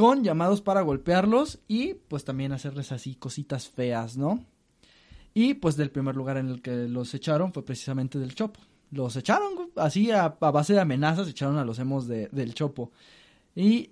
[0.00, 4.42] Con llamados para golpearlos y pues también hacerles así cositas feas, ¿no?
[5.34, 8.60] Y pues del primer lugar en el que los echaron fue precisamente del Chopo.
[8.90, 12.90] Los echaron así a, a base de amenazas, echaron a los emos de- del Chopo.
[13.54, 13.90] Y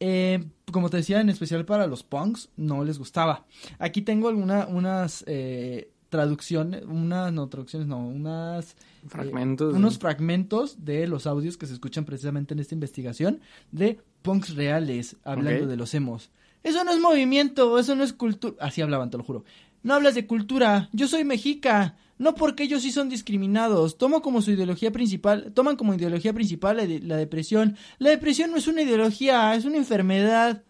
[0.00, 3.44] eh, como te decía, en especial para los punks, no les gustaba.
[3.78, 8.72] Aquí tengo alguna, unas eh, traducciones, unas, no traducciones, no, unas...
[8.72, 9.74] eh, Fragmentos.
[9.74, 13.40] unos fragmentos de los audios que se escuchan precisamente en esta investigación
[13.72, 16.30] de punks reales hablando de los emos.
[16.62, 18.56] Eso no es movimiento, eso no es cultura.
[18.60, 19.44] Así hablaban, te lo juro.
[19.82, 21.96] No hablas de cultura, yo soy mexica.
[22.18, 23.96] No porque ellos sí son discriminados.
[23.96, 27.76] Tomo como su ideología principal, toman como ideología principal la, de- la depresión.
[27.98, 30.64] La depresión no es una ideología, es una enfermedad.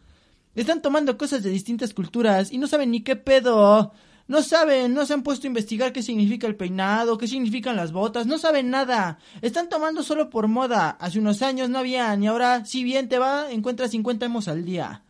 [0.55, 3.92] Están tomando cosas de distintas culturas y no saben ni qué pedo.
[4.29, 7.93] No saben, no se han puesto a investigar qué significa el peinado, qué significan las
[7.93, 9.18] botas, no saben nada.
[9.41, 10.91] Están tomando solo por moda.
[11.01, 14.64] Hace unos años no habían y ahora, si bien te va, encuentras 50 emos al
[14.66, 15.03] día.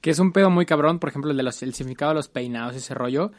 [0.00, 2.28] Que es un pedo muy cabrón, por ejemplo, el de los, el significado de los
[2.28, 3.30] peinados, ese rollo.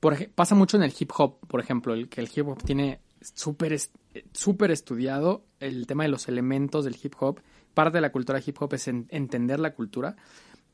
[0.00, 3.00] Por, pasa mucho en el hip hop, por ejemplo, el que el hip hop tiene
[3.34, 3.76] súper
[4.32, 7.40] súper estudiado el tema de los elementos del hip hop.
[7.74, 10.16] Parte de la cultura hip hop es en- entender la cultura.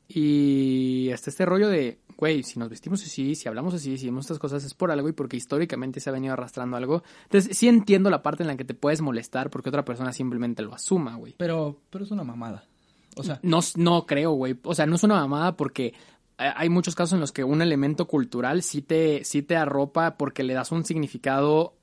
[0.07, 4.25] Y hasta este rollo de, güey, si nos vestimos así, si hablamos así, si decimos
[4.25, 7.03] estas cosas es por algo y porque históricamente se ha venido arrastrando algo.
[7.23, 10.61] Entonces, sí entiendo la parte en la que te puedes molestar porque otra persona simplemente
[10.61, 11.35] lo asuma, güey.
[11.37, 12.65] Pero, pero es una mamada.
[13.15, 14.57] O sea, No, no creo, güey.
[14.63, 15.93] O sea, no es una mamada porque
[16.37, 20.17] eh, hay muchos casos en los que un elemento cultural sí te, sí te arropa
[20.17, 21.75] porque le das un significado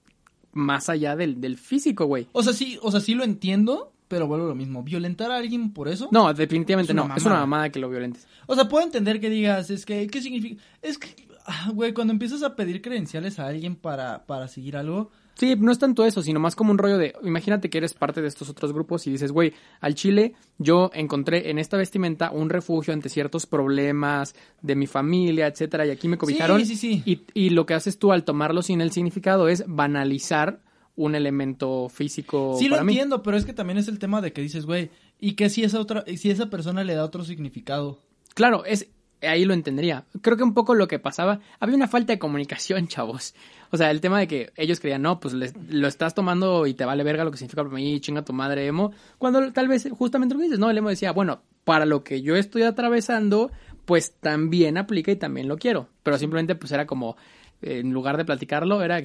[0.53, 2.29] más allá del, del físico, güey.
[2.33, 4.83] o sea, sí, o sea, sí lo entiendo, pero vuelvo a lo mismo.
[4.83, 6.11] ¿Violentar a alguien por eso?
[6.13, 7.05] No, definitivamente Es no.
[7.17, 7.41] Es una mamada.
[7.47, 8.27] mamada que lo violentes.
[8.47, 10.63] O sea, puedo entender que digas, es que, ¿qué significa?
[10.83, 11.09] Es que,
[11.47, 15.73] ah, güey, cuando empiezas a pedir credenciales a alguien para, para seguir algo, Sí, no
[15.73, 18.51] es tanto eso, sino más como un rollo de, imagínate que eres parte de estos
[18.51, 23.09] otros grupos y dices, güey, al Chile yo encontré en esta vestimenta un refugio ante
[23.09, 26.61] ciertos problemas de mi familia, etcétera, y aquí me cobijaron.
[26.61, 27.03] Sí, sí, sí.
[27.07, 30.61] Y, y lo que haces tú al tomarlo sin el significado es banalizar
[30.97, 32.93] un elemento físico Sí lo mí.
[32.93, 35.65] entiendo, pero es que también es el tema de que dices, güey, ¿y qué si
[35.65, 37.99] esa otra, si esa persona le da otro significado?
[38.35, 38.89] Claro, es
[39.23, 40.05] ahí lo entendería.
[40.21, 43.35] Creo que un poco lo que pasaba, había una falta de comunicación, chavos.
[43.71, 46.75] O sea, el tema de que ellos creían, no, pues les- lo estás tomando y
[46.75, 48.93] te vale verga lo que significa para mí, chinga tu madre emo.
[49.19, 52.21] Cuando tal vez justamente lo que dices, no, el emo decía, bueno, para lo que
[52.21, 53.51] yo estoy atravesando,
[53.87, 55.89] pues también aplica y también lo quiero.
[56.03, 57.17] Pero simplemente pues era como,
[57.63, 59.01] eh, en lugar de platicarlo, era...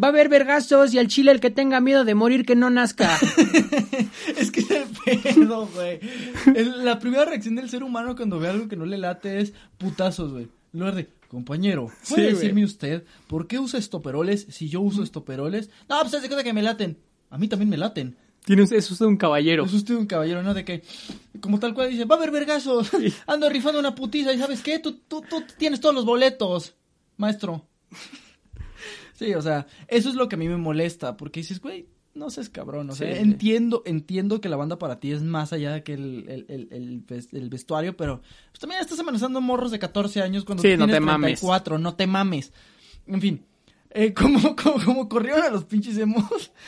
[0.00, 2.70] Va a haber vergazos y al chile el que tenga miedo de morir que no
[2.70, 3.16] nazca.
[4.36, 4.86] es que es el
[5.34, 6.00] pedo, güey.
[6.84, 10.32] La primera reacción del ser humano cuando ve algo que no le late es putazos,
[10.32, 10.48] güey.
[10.72, 15.02] En lugar de, compañero, ¿puede Sí, decirme usted por qué usa estoperoles si yo uso
[15.02, 15.70] estoperoles?
[15.88, 16.98] No, pues hace cuenta que me laten.
[17.30, 18.16] A mí también me laten.
[18.44, 19.64] Tienes, es usted un caballero.
[19.64, 20.54] Es usted un caballero, ¿no?
[20.54, 20.82] De que,
[21.40, 22.90] como tal cual dice, va a haber vergazos.
[23.26, 24.78] Ando rifando una putiza y ¿sabes qué?
[24.78, 26.74] Tú, tú, tú tienes todos los boletos.
[27.16, 27.66] maestro.
[29.18, 32.30] Sí, o sea, eso es lo que a mí me molesta, porque dices, güey, no
[32.30, 33.20] seas cabrón, o sea, Sí, sí.
[33.20, 37.00] entiendo, entiendo que la banda para ti es más allá que el, el, el, el
[37.06, 40.78] ves- el vestuario, pero pues también estás amenazando morros de 14 años cuando Sí, tú
[40.78, 41.40] no tienes te mames.
[41.40, 42.52] 34, no te mames.
[43.06, 43.44] En fin,
[43.90, 46.24] eh, como, como, como corrieron a los pinches emos,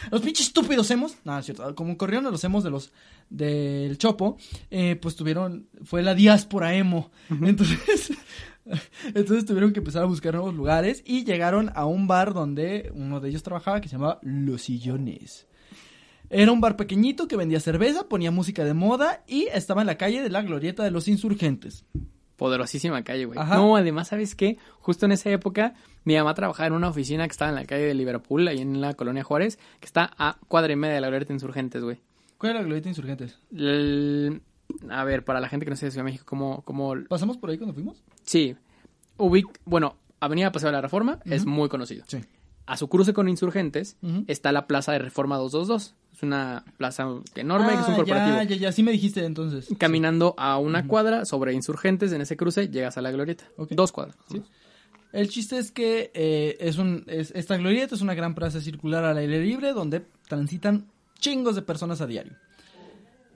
[0.07, 2.93] a los pinches estúpidos emos, no, es cierto, como corrieron a los emos de los,
[3.29, 4.37] del Chopo,
[4.71, 8.13] eh, pues tuvieron, fue la diáspora emo, entonces,
[9.15, 13.21] entonces tuvieron que empezar a buscar nuevos lugares y llegaron a un bar donde uno
[13.21, 15.47] de ellos trabajaba que se llamaba Los Sillones.
[16.29, 19.97] Era un bar pequeñito que vendía cerveza, ponía música de moda y estaba en la
[19.99, 21.85] calle de la Glorieta de los Insurgentes.
[22.37, 23.39] Poderosísima calle, güey.
[23.57, 24.57] No, además, ¿sabes qué?
[24.79, 27.83] Justo en esa época, mi mamá trabajaba en una oficina que estaba en la calle
[27.85, 31.09] de Liverpool, ahí en la colonia Juárez, que está a cuadra y media de la
[31.09, 31.99] Glorieta Insurgentes, güey.
[32.39, 33.39] ¿Cuál era la Glorieta de Insurgentes?
[33.55, 34.41] El-
[34.89, 36.95] A ver, para la gente que no sé de Ciudad de México, ¿cómo, cómo...
[37.09, 38.03] ¿Pasamos por ahí cuando fuimos?
[38.31, 38.55] Sí.
[39.17, 39.47] Ubic...
[39.65, 42.05] Bueno, Avenida Paseo de la Reforma es muy conocido.
[42.07, 42.19] Sí.
[42.67, 43.97] A su cruce con Insurgentes
[44.29, 45.95] está la Plaza de Reforma 222.
[46.13, 48.37] Es una plaza enorme que es un Ah, corporativo.
[48.37, 49.69] Ya, ya, ya, sí me dijiste entonces.
[49.79, 53.45] Caminando a una cuadra sobre Insurgentes, en ese cruce llegas a la Glorieta.
[53.71, 54.17] Dos cuadras.
[54.31, 54.43] Sí.
[55.13, 59.05] El chiste es que eh, es un, es- esta glorieta es una gran plaza circular
[59.05, 60.87] al aire libre donde transitan
[61.19, 62.35] chingos de personas a diario.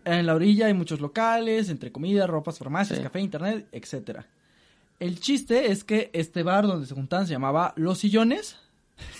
[0.04, 3.02] En la orilla hay muchos locales, entre comida, ropas, farmacias, Sí.
[3.02, 4.26] café, internet, etcétera.
[5.00, 8.56] El chiste es que este bar donde se juntaban se llamaba Los Sillones,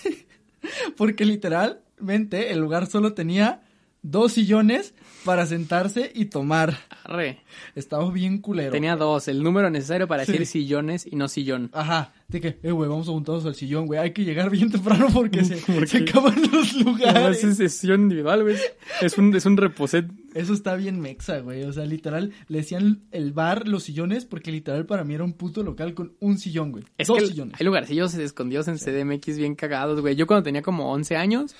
[0.97, 3.64] porque literalmente el lugar solo tenía
[4.11, 4.93] dos sillones
[5.23, 6.77] para sentarse y tomar.
[7.03, 7.39] Arre.
[7.75, 8.71] Estaba bien culero.
[8.71, 10.31] Tenía dos, el número necesario para Sí.
[10.31, 11.69] decir sillones y no sillón.
[11.73, 14.71] Ajá, de que, eh, güey, vamos a juntarnos al sillón, güey, hay que llegar bien
[14.71, 17.43] temprano porque se, ¿Por se acaban los lugares.
[17.43, 18.55] es sesión individual, güey.
[19.01, 20.05] Es un, es un reposet.
[20.35, 24.51] Eso está bien mexa, güey, o sea, literal, le decían el bar los sillones porque
[24.51, 26.83] literal para mí era un puto local con un sillón, güey.
[26.97, 27.55] Es Dos que sillones.
[27.59, 30.15] hay lugarcillos escondidos en CDMX bien cagados, güey.
[30.15, 31.55] Yo cuando tenía como 11 años,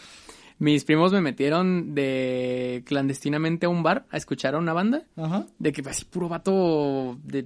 [0.60, 5.04] mis primos me metieron de clandestinamente a un bar a escuchar a una banda.
[5.18, 5.46] Ajá.
[5.60, 7.46] De que así puro vato de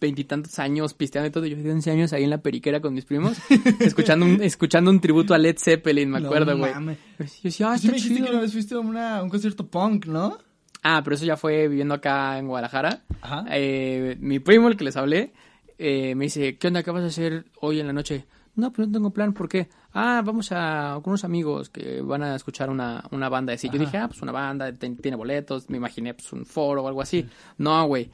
[0.00, 1.46] veintitantos años pisteando y todo.
[1.46, 3.36] Yo de 11 años ahí en la periquera con mis primos,
[3.80, 6.72] escuchando un, escuchando un tributo a Led Zeppelin, me No acuerdo, güey.
[6.72, 6.98] mames.
[7.18, 8.26] Yo decía, ah, Sí está me dijiste chido.
[8.26, 10.38] que una vez fuiste a una- un concierto punk, ¿no?
[10.82, 13.02] Ah, pero eso ya fue viviendo acá en Guadalajara.
[13.20, 13.44] Ajá.
[13.50, 15.32] Eh, mi primo, el que les hablé,
[15.76, 16.82] eh, me dice, ¿qué onda?
[16.82, 18.24] ¿Qué vas a hacer hoy en la noche?
[18.56, 19.68] No, pues no tengo plan, ¿por qué?
[19.92, 23.68] Ah, vamos a con unos amigos que van a escuchar una, una banda así.
[23.70, 26.88] Yo dije, ah, pues una banda, ten- tiene boletos, me imaginé pues un foro o
[26.88, 27.26] algo así.
[27.58, 28.10] No, güey.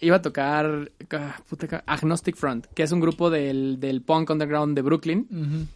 [0.00, 4.74] Iba a tocar ah, puta Agnostic Front, que es un grupo del, del punk underground
[4.76, 5.68] de Brooklyn,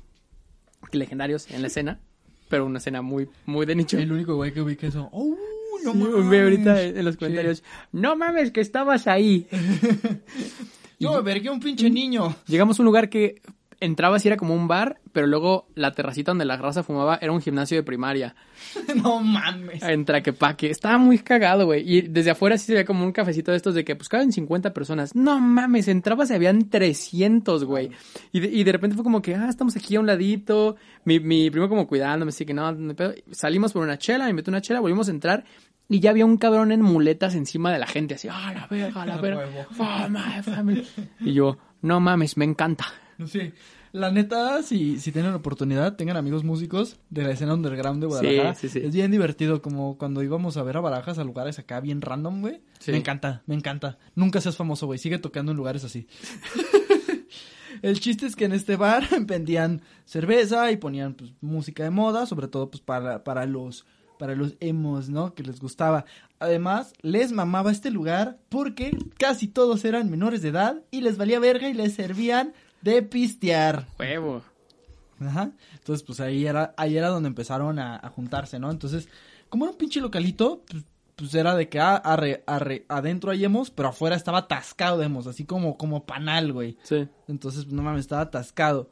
[0.93, 2.01] legendarios en la escena,
[2.49, 3.97] pero una escena muy, muy de nicho.
[3.99, 5.09] El único güey que ubica eso.
[5.13, 5.37] ¡Oh!
[5.83, 6.29] No mames.
[6.29, 7.19] ve ahorita en los Sí.
[7.21, 9.47] comentarios, no mames que estabas ahí.
[10.99, 12.37] Yo me vergué un pinche niño.
[12.47, 13.41] Llegamos a un lugar que
[13.81, 17.33] entrabas y era como un bar, pero luego la terracita donde la raza fumaba era
[17.33, 18.35] un gimnasio de primaria.
[19.03, 19.83] no mames.
[19.83, 20.71] En Traquepaque.
[20.71, 21.83] Estaba muy cagado, güey.
[21.91, 24.33] Y desde afuera sí se veía como un cafecito de estos de que pues caben
[24.33, 25.15] 50 personas.
[25.15, 27.91] No mames, entrabas y habían 300, güey.
[28.33, 30.77] Y de, y de repente fue como que, ah, estamos aquí a un ladito.
[31.05, 33.15] Mi, mi primo como cuidándome, así que no, no pedo.
[33.31, 35.45] Salimos por una chela, me metí una chela, volvimos a entrar.
[35.89, 39.05] Y ya había un cabrón en muletas encima de la gente, así, ah, la verga,
[39.05, 39.67] la verga.
[39.73, 40.75] Fama, fama.
[41.19, 42.87] Y yo, no mames, me encanta.
[43.27, 43.53] Sí.
[43.93, 48.07] La neta, si, si tienen la oportunidad, tengan amigos músicos de la escena underground de
[48.07, 48.55] Guadalajara.
[48.55, 48.87] Sí, sí, sí.
[48.87, 52.41] Es bien divertido, como cuando íbamos a ver a Barajas a lugares acá bien random,
[52.41, 52.61] güey.
[52.79, 52.93] Sí.
[52.93, 53.99] Me encanta, me encanta.
[54.15, 54.99] Nunca seas famoso, güey.
[54.99, 56.07] Sigue tocando en lugares así.
[57.83, 62.27] El chiste es que en este bar vendían cerveza y ponían pues, música de moda,
[62.27, 63.87] sobre todo pues para, para los
[64.19, 65.35] para los emos, ¿no?
[65.35, 66.05] Que les gustaba.
[66.41, 71.41] Además, les mamaba este lugar porque casi todos eran menores de edad y les valía
[71.41, 72.53] verga y les servían
[72.83, 73.87] de pistear.
[73.99, 74.43] Huevo.
[75.21, 75.53] Ajá.
[75.75, 78.71] Entonces, pues ahí era, ahí era donde empezaron a, a juntarse, ¿no?
[78.71, 79.09] Entonces,
[79.49, 80.85] como era un pinche localito, pues,
[81.17, 85.07] pues era de que ah, arre, arre, adentro hay emos, pero afuera estaba atascado de
[85.07, 86.79] emos, así como, como panal, güey.
[86.83, 87.07] Sí.
[87.29, 88.91] Entonces, no mames, estaba atascado.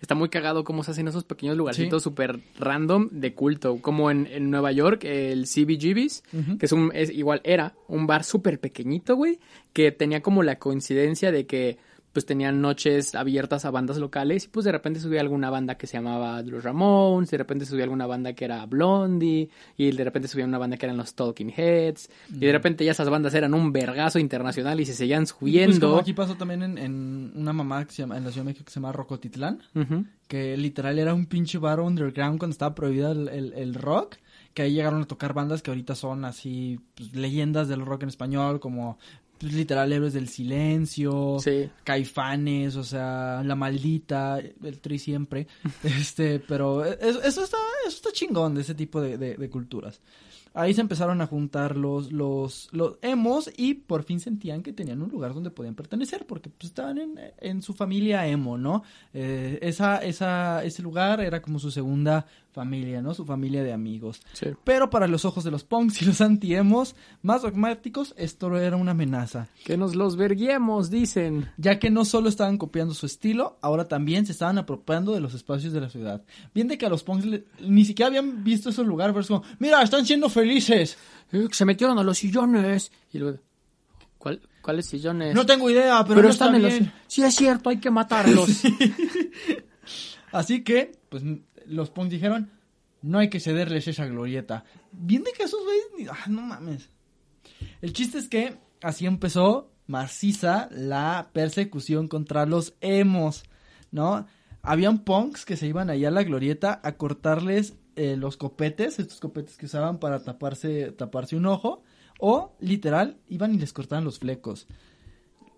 [0.00, 3.80] Está muy cagado cómo se hacen esos pequeños lugarcitos súper random de culto.
[3.80, 6.22] Como en, en Nueva York, el CBGB's,
[6.58, 9.40] que es un, es igual, era un bar súper pequeñito, güey,
[9.72, 11.78] que tenía como la coincidencia de que
[12.14, 15.86] pues tenían noches abiertas a bandas locales y pues de repente subía alguna banda que
[15.86, 20.28] se llamaba Los Ramones, de repente subía alguna banda que era Blondie y de repente
[20.28, 23.52] subía una banda que eran los Talking Heads y de repente ya esas bandas eran
[23.52, 25.88] un vergazo internacional y se seguían Pues subiendo.
[25.90, 28.50] como aquí pasó también en, en una mamá que se llama, en la Ciudad de
[28.52, 29.58] México que se llama Rocotitlán,
[30.28, 34.16] que literal era un pinche bar underground cuando estaba prohibido el, el- el rock,
[34.54, 38.08] que ahí llegaron a tocar bandas que ahorita son así pues, leyendas del rock en
[38.08, 38.98] español, como
[39.38, 41.68] pues, literal héroes del silencio, Sí.
[41.84, 45.46] caifanes, o sea, la maldita, el tri siempre,
[45.82, 50.00] este, pero eso, eso está, eso está chingón de ese tipo de, de- de culturas.
[50.56, 55.02] Ahí se empezaron a juntar los, los, los emos y por fin sentían que tenían
[55.02, 58.84] un lugar donde podían pertenecer porque pues, estaban en, en su familia emo, ¿no?
[59.12, 63.12] Eh, esa, esa, ese lugar era como su segunda familia, ¿no?
[63.14, 64.22] Su familia de amigos.
[64.32, 64.46] Sí.
[64.64, 68.92] Pero para los ojos de los punks y los anti-emos más dogmáticos, esto era una
[68.92, 69.48] amenaza.
[69.64, 71.50] Que nos los verguemos, dicen.
[71.56, 75.34] Ya que no solo estaban copiando su estilo, ahora también se estaban apropiando de los
[75.34, 76.22] espacios de la ciudad.
[76.54, 79.26] Bien de que a los punks le- ni siquiera habían visto ese lugar, pero es
[79.26, 80.96] como, mira, están siendo felices.
[81.32, 82.92] Eh, que se metieron a los sillones.
[83.12, 83.38] Y luego,
[84.18, 85.34] ¿cuál, ¿cuáles sillones?
[85.34, 86.92] No tengo idea, pero, pero no están está en bien.
[86.94, 87.02] los...
[87.12, 88.48] Sí, es cierto, hay que matarlos.
[90.32, 91.22] Así que, pues,
[91.66, 92.50] los punks dijeron,
[93.02, 94.64] no hay que cederles esa glorieta.
[94.92, 96.90] Bien de que esos güeyes, ah, no mames.
[97.82, 103.44] El chiste es que así empezó maciza la persecución contra los emos,
[103.90, 104.26] ¿no?
[104.62, 109.20] Habían punks que se iban allá a la glorieta a cortarles eh, los copetes, estos
[109.20, 111.82] copetes que usaban para taparse un ojo,
[112.18, 114.66] o literal, iban y les cortaban los flecos.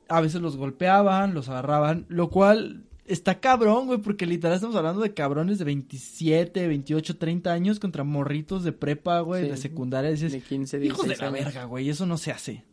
[0.08, 5.00] A veces los golpeaban, los agarraban, lo cual está cabrón, güey, porque literal estamos hablando
[5.00, 9.50] de cabrones de 27, 28, 30 años contra morritos de prepa, güey, Sí.
[9.50, 10.10] de secundaria.
[10.10, 12.64] Dices, De 15, Hijos de 16 la verga, güey, eso no se hace.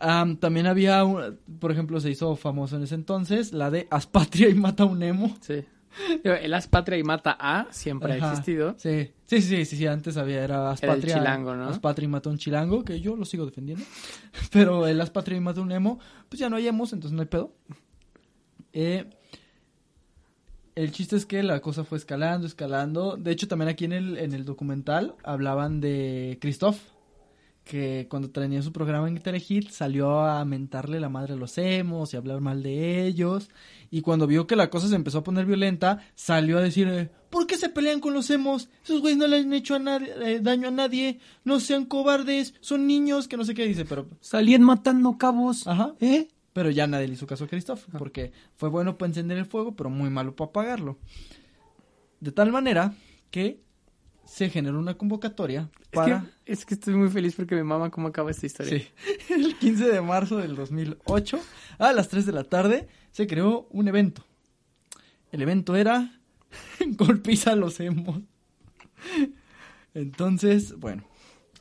[0.00, 4.06] Am, también había, un- por ejemplo, se hizo famoso en ese entonces, la de Haz
[4.06, 5.36] patria y mata a un emo.
[5.40, 5.64] Sí.
[6.24, 8.74] El haz patria y mata a siempre Ajá, ha existido.
[8.78, 11.18] Sí, sí, sí, sí, sí, antes había, era Haz Era el patria.
[11.18, 11.68] chilango, ¿no?
[11.68, 13.84] Haz patria y mata a un chilango, que yo lo sigo defendiendo.
[14.52, 15.98] Pero el Haz patria y mata a un emo,
[16.30, 17.52] pues ya no hay emos, entonces no hay pedo.
[18.72, 19.04] Eh,
[20.74, 23.16] el chiste es que la cosa fue escalando, escalando.
[23.16, 26.78] De hecho, también aquí en el, en el documental hablaban de Christoph,
[27.64, 32.12] que cuando tenía su programa en Telehit salió a mentarle la madre a los emos
[32.12, 33.50] y hablar mal de ellos.
[33.90, 37.10] Y cuando vio que la cosa se empezó a poner violenta, salió a decir, eh,
[37.28, 38.70] ¿por qué se pelean con los emos?
[38.82, 42.54] Esos güeyes no le han hecho a nadie- eh, daño a nadie, no sean cobardes,
[42.62, 44.08] son niños, que no sé qué dice, pero...
[44.20, 45.66] Salían matando cabos.
[45.66, 45.94] Ajá.
[46.00, 46.28] ¿Eh?
[46.52, 49.74] Pero ya nadie le hizo caso a Christoph, porque fue bueno para encender el fuego,
[49.74, 50.98] pero muy malo para apagarlo.
[52.20, 52.94] De tal manera
[53.30, 53.60] que
[54.24, 56.18] se generó una convocatoria para...
[56.18, 58.78] Es, que, es que estoy muy feliz porque me mama cómo acaba esta historia.
[58.78, 58.88] Sí.
[59.34, 61.40] El 15 de marzo del 2008,
[61.78, 64.24] a las 3 de la tarde, se creó un evento.
[65.32, 66.20] El evento era
[66.86, 68.20] golpiza a los emos.
[69.94, 71.04] Entonces, bueno,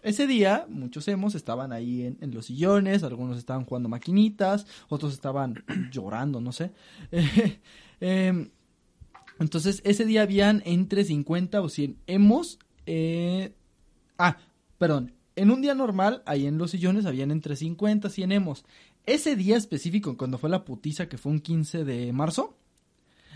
[0.03, 5.13] ese día muchos emos estaban ahí en, en los sillones, algunos estaban jugando maquinitas, otros
[5.13, 6.71] estaban llorando, no sé.
[7.11, 7.59] Eh,
[7.99, 8.49] em,
[9.39, 12.59] entonces, ese día habían entre 50 o 100 emos.
[12.85, 13.53] eh,
[14.17, 14.37] ah,
[14.77, 15.13] perdón.
[15.35, 18.65] En un día normal, ahí en los sillones, habían entre 50 y 100 emos.
[19.05, 22.55] Ese día específico, cuando fue la putiza, que fue un 15 de marzo,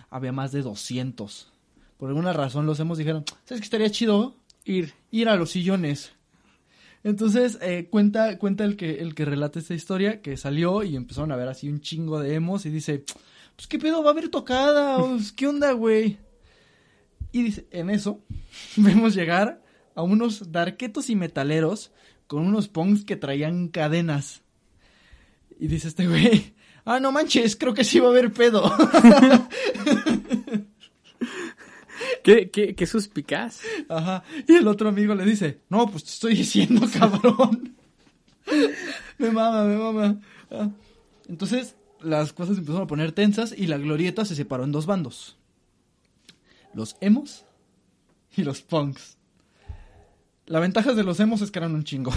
[0.10, 1.52] había más de 200.
[1.98, 4.36] Por alguna razón los emos dijeron, ¿sabes qué estaría chido?
[4.66, 4.94] Ir.
[5.12, 6.12] ir a los sillones.
[7.06, 11.32] Entonces, eh, cuenta, cuenta el que, el que relata esta historia, que salió y empezaron
[11.32, 13.06] a ver así un chingo de emos y dice,
[13.56, 14.98] pues qué pedo, va a haber tocada,
[15.36, 16.18] qué onda, güey.
[17.32, 18.22] Y dice, en eso,
[18.76, 19.62] vemos llegar
[19.94, 21.92] a unos darquetos y metaleros
[22.26, 24.42] con unos punks que traían cadenas.
[25.60, 28.64] Y dice este güey, ah, no manches, creo que sí va a haber pedo.
[32.26, 33.62] ¿Qué, qué, qué suspicaz?
[33.88, 34.24] Ajá.
[34.48, 37.76] Y el otro amigo le dice, no, pues te estoy diciendo, cabrón.
[39.20, 40.20] me mama, me mama.
[40.50, 40.72] Ah.
[41.30, 45.38] Entonces, las cosas empezaron a poner tensas y la glorieta se separó en dos bandos.
[46.74, 47.46] Los emos
[48.36, 49.18] y los punks.
[50.48, 52.12] La ventaja de los emos es que eran un chingo.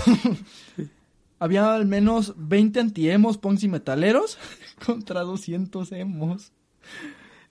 [1.38, 4.38] Había al menos 20 anti-emos, punks y metaleros
[4.86, 6.50] contra 200 emos.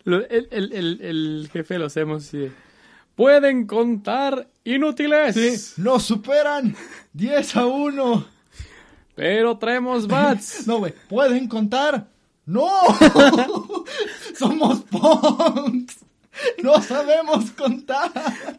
[0.07, 2.51] Lo- el, el, el, el jefe de los hemos así de,
[3.15, 5.35] Pueden contar inútiles.
[5.35, 6.75] Sí, nos superan
[7.13, 8.25] 10 a 1.
[9.15, 10.63] Pero traemos bats.
[10.67, 12.07] No, güey, ¿pueden contar?
[12.45, 12.69] ¡No!
[14.37, 15.97] Somos punks.
[16.63, 18.11] No sabemos contar.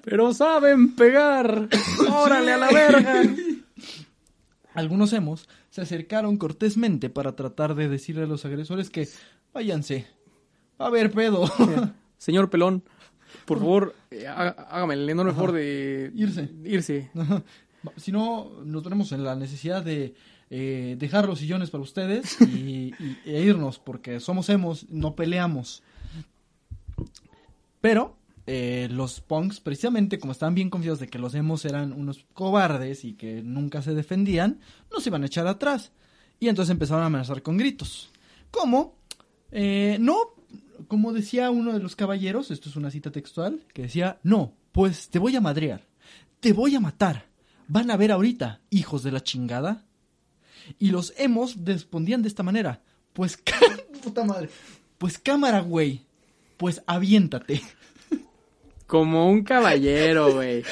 [0.02, 1.68] pero saben pegar.
[2.10, 3.22] Órale a la verga.
[4.74, 9.08] Algunos hemos se acercaron cortésmente para tratar de decirle a los agresores que
[9.54, 10.06] váyanse.
[10.80, 11.44] Va a haber pedo.
[12.18, 12.82] Señor Pelón,
[13.44, 16.48] por favor, eh, há- hágame el enorme favor de Irse.
[16.64, 17.10] Irse.
[17.96, 20.14] si no, nos veremos en la necesidad de
[20.50, 25.82] eh, dejar los sillones para ustedes y, y- e irnos, porque somos hemos, no peleamos.
[27.80, 28.16] Pero
[28.46, 33.04] eh, los punks, precisamente como estaban bien confiados de que los emos eran unos cobardes
[33.04, 34.60] y que nunca se defendían,
[34.92, 35.92] no se iban a echar atrás.
[36.40, 38.10] Y entonces empezaron a amenazar con gritos.
[38.50, 38.96] ¿Cómo?
[39.50, 40.16] Eh, no,
[40.88, 45.08] como decía uno de los caballeros, esto es una cita textual, que decía, no, pues
[45.10, 45.86] te voy a madrear,
[46.40, 47.26] te voy a matar,
[47.68, 49.84] van a ver ahorita, hijos de la chingada.
[50.78, 52.82] Y los emos respondían de esta manera,
[53.12, 53.38] pues,
[54.02, 54.48] puta madre,
[54.98, 56.06] pues cámara, güey,
[56.56, 57.62] pues aviéntate.
[58.86, 60.64] Como un caballero, güey.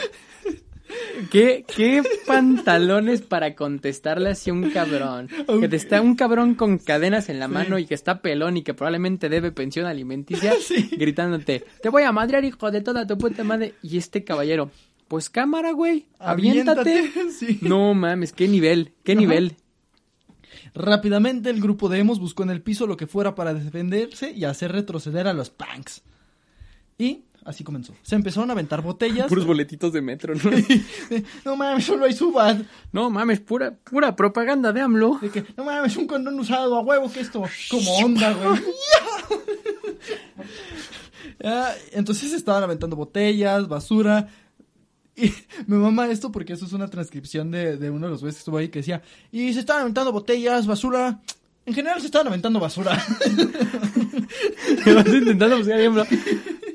[1.31, 5.29] ¿Qué, ¿Qué pantalones para contestarle así a un cabrón?
[5.61, 8.63] Que te está un cabrón con cadenas en la mano y que está pelón y
[8.63, 10.55] que probablemente debe pensión alimenticia,
[10.93, 13.75] gritándote, te voy a madrear, hijo de toda tu puta madre.
[13.83, 14.71] Y este caballero,
[15.09, 16.81] pues cámara, güey, aviéntate.
[16.81, 17.59] Aviéntate, sí.
[17.63, 19.21] No mames, qué nivel, qué Ajá.
[19.21, 19.57] nivel.
[20.75, 24.45] Rápidamente el grupo de emos buscó en el piso lo que fuera para defenderse y
[24.45, 26.03] hacer retroceder a los punks.
[26.99, 27.95] Y así comenzó.
[28.03, 29.29] Se empezaron a aventar botellas.
[29.29, 30.51] Puros boletitos de metro, ¿no?
[31.45, 32.61] no mames, solo hay subat.
[32.93, 35.19] No mames, pura, pura propaganda de AMLO.
[35.23, 38.61] De que, no mames, un condón usado a huevo que esto como onda, güey.
[41.93, 44.29] Entonces estaban aventando botellas, basura.
[45.15, 45.33] Y
[45.67, 48.41] me mama esto porque eso es una transcripción de, de uno de los güeyes que
[48.41, 51.21] estuvo ahí que decía, y se estaban aventando botellas, basura.
[51.65, 52.93] En general se estaban aventando basura.
[54.95, 56.07] Vas intentando buscar ejemplos.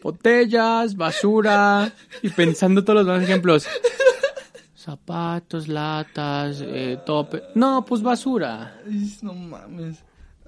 [0.02, 1.94] Botellas, basura.
[2.22, 3.68] Y pensando todos los demás ejemplos.
[4.76, 7.44] Zapatos, latas, eh, tope.
[7.54, 8.82] No, pues basura.
[9.22, 10.04] No mames.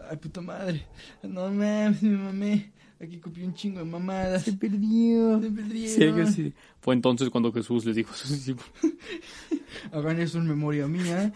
[0.09, 0.85] Ay, puta madre.
[1.21, 2.71] No mames, mi mamé.
[2.99, 4.43] Aquí copié un chingo de mamadas.
[4.43, 5.39] Se perdió.
[5.41, 6.53] Se sí.
[6.79, 8.71] Fue entonces cuando Jesús les dijo a sus discípulos.
[9.91, 11.33] Hagan eso en memoria mía.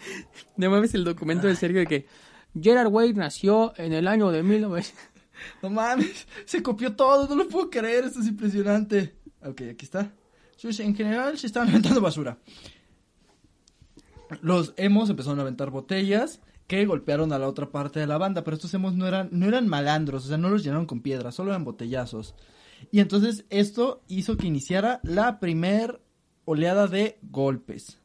[0.56, 2.06] No mames el documento de Sergio de que
[2.60, 4.94] Gerard Way nació en el año de 1900.
[5.62, 9.16] No mames, se copió todo, no lo puedo creer, esto es impresionante.
[9.42, 10.12] Ok, aquí está.
[10.62, 12.38] En general se estaban aventando basura.
[14.42, 18.44] Los emos empezaron a aventar botellas que golpearon a la otra parte de la banda,
[18.44, 21.34] pero estos emos no eran, no eran malandros, o sea, no los llenaron con piedras,
[21.34, 22.34] solo eran botellazos.
[22.90, 26.00] Y entonces esto hizo que iniciara la primer
[26.44, 28.00] oleada de golpes.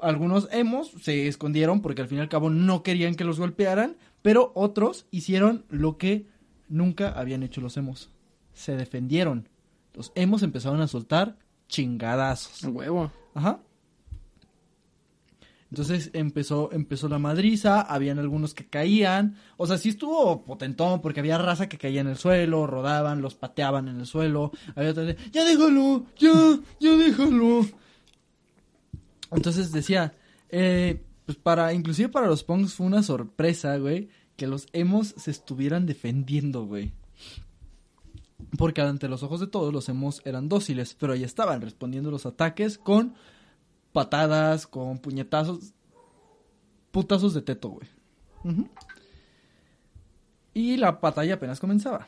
[0.00, 3.96] Algunos emos se escondieron porque al fin y al cabo no querían que los golpearan,
[4.22, 6.26] pero otros hicieron lo que
[6.70, 8.10] nunca habían hecho los emos.
[8.54, 9.48] Se defendieron.
[9.92, 11.36] Los emos empezaron a soltar
[11.68, 12.64] chingadazos.
[12.64, 13.12] Huevo.
[13.34, 13.60] Ajá.
[15.70, 21.20] Entonces empezó, empezó la madriza, habían algunos que caían, o sea, sí estuvo potentón porque
[21.20, 25.16] había raza que caía en el suelo, rodaban, los pateaban en el suelo, había de,
[25.30, 27.66] ya déjalo, ya, ya déjalo.
[29.30, 30.12] Entonces decía,
[30.48, 34.08] eh, pues para, inclusive para los punks fue una sorpresa, güey,
[34.40, 36.92] que los emos se estuvieran defendiendo, güey.
[38.56, 42.24] Porque ante los ojos de todos los emos eran dóciles, pero ahí estaban respondiendo los
[42.24, 43.14] ataques con
[43.92, 45.74] patadas, con puñetazos,
[46.90, 47.86] putazos de teto, güey.
[50.54, 52.06] Y la batalla apenas comenzaba.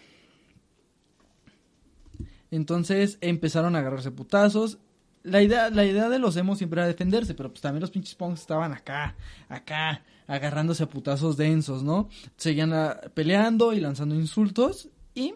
[2.51, 4.79] Entonces empezaron a agarrarse putazos.
[5.23, 8.15] La idea, la idea de los emos siempre era defenderse, pero pues también los pinches
[8.15, 9.17] punks estaban acá,
[9.51, 12.09] acá, agarrándose a putazos densos, ¿no?
[12.37, 15.35] Seguían ah, peleando y lanzando insultos y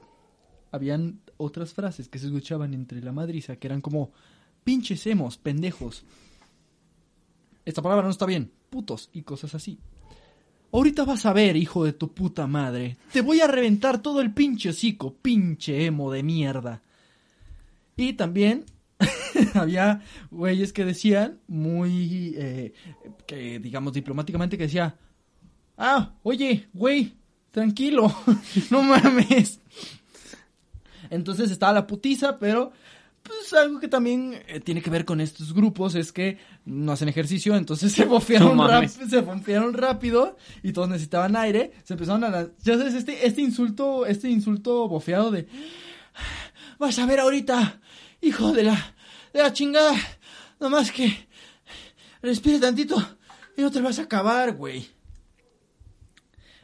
[0.70, 4.12] habían otras frases que se escuchaban entre la madriza que eran como
[4.64, 6.04] pinches emos, pendejos.
[7.64, 9.78] Esta palabra no está bien, putos y cosas así.
[10.72, 12.96] Ahorita vas a ver, hijo de tu puta madre.
[13.12, 16.82] Te voy a reventar todo el pinche hocico, pinche emo de mierda.
[17.96, 18.64] Y también
[19.54, 22.72] había güeyes que decían, muy, eh,
[23.26, 24.96] que digamos diplomáticamente, que decía,
[25.76, 27.14] ah, oye, güey,
[27.50, 28.14] tranquilo,
[28.70, 29.60] no mames.
[31.10, 32.72] Entonces estaba la putiza, pero
[33.22, 37.08] pues algo que también eh, tiene que ver con estos grupos es que no hacen
[37.08, 42.24] ejercicio, entonces se bofearon, No rap- se bofearon rápido y todos necesitaban aire, se empezaron
[42.24, 45.48] a la- ya sabes este este insulto, este insulto bofeado de
[46.78, 47.80] vas a ver ahorita,
[48.20, 48.94] hijo de la
[49.32, 49.94] de la chingada,
[50.60, 51.28] nomás que
[52.22, 52.96] respire tantito
[53.56, 54.88] y no te vas a acabar, güey.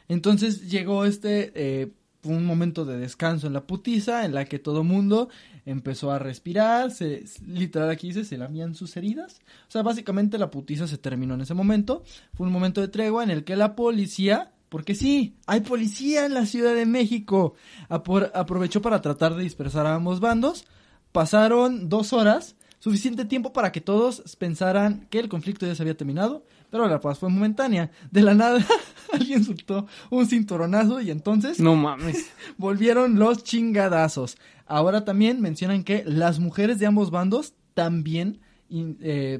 [0.07, 1.91] Entonces llegó este eh,
[2.23, 5.29] un momento de descanso en la putiza en la que todo mundo
[5.65, 9.41] empezó a respirar, se literal aquí dice se lamían sus heridas.
[9.67, 12.03] O sea, básicamente la putiza se terminó en ese momento.
[12.33, 16.33] Fue un momento de tregua en el que la policía, porque sí, hay policía en
[16.33, 17.55] la Ciudad de México,
[17.89, 20.65] aprovechó para tratar de dispersar a ambos bandos.
[21.13, 25.95] Pasaron dos horas, Suficiente tiempo para que todos pensaran que el conflicto ya se había
[25.95, 27.91] terminado, pero la paz fue momentánea.
[28.11, 28.59] De la nada,
[29.13, 32.29] alguien soltó un cinturonazo y entonces No mames.
[32.57, 34.35] volvieron los chingadazos.
[34.65, 39.39] Ahora también mencionan que las mujeres de ambos bandos también eh,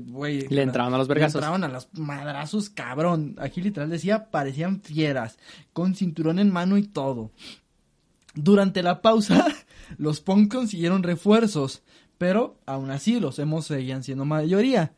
[0.50, 1.36] Le entraban a los le vergazos.
[1.42, 3.36] entraban a los madrazos, cabrón.
[3.40, 5.38] Aquí literal decía, parecían fieras,
[5.74, 7.30] con cinturón en mano y todo.
[8.36, 9.46] Durante la pausa,
[9.98, 11.84] los punk consiguieron refuerzos,
[12.18, 14.94] pero aún así los hemos seguían siendo mayoría.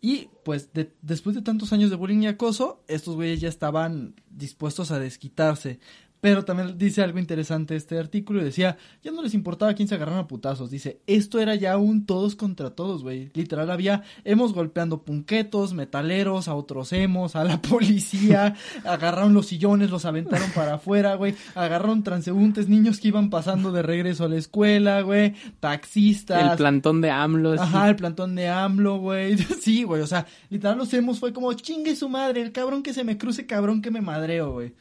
[0.00, 4.16] Y pues de- después de tantos años de bullying y acoso, estos güeyes ya estaban
[4.30, 5.78] dispuestos a desquitarse.
[6.22, 9.96] Pero también dice algo interesante este artículo y decía, ya no les importaba quién se
[9.96, 10.70] agarraran a putazos.
[10.70, 13.32] Dice, esto era ya un todos contra todos, güey.
[13.34, 18.54] Literal había hemos golpeando punquetos, metaleros, a otros hemos, a la policía,
[18.84, 21.34] agarraron los sillones, los aventaron para afuera, güey.
[21.56, 25.34] Agarraron transeúntes, niños que iban pasando de regreso a la escuela, güey.
[25.58, 26.52] Taxistas.
[26.52, 27.60] El plantón de AMLO.
[27.60, 29.36] Ajá, el plantón de AMLO, güey.
[29.60, 32.94] Sí, güey, o sea, literal los hemos fue como chingue su madre, el cabrón que
[32.94, 34.72] se me cruce, cabrón que me madreo, güey.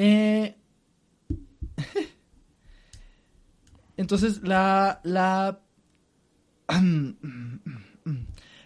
[0.00, 0.54] Eh...
[3.96, 5.60] Entonces, la, la...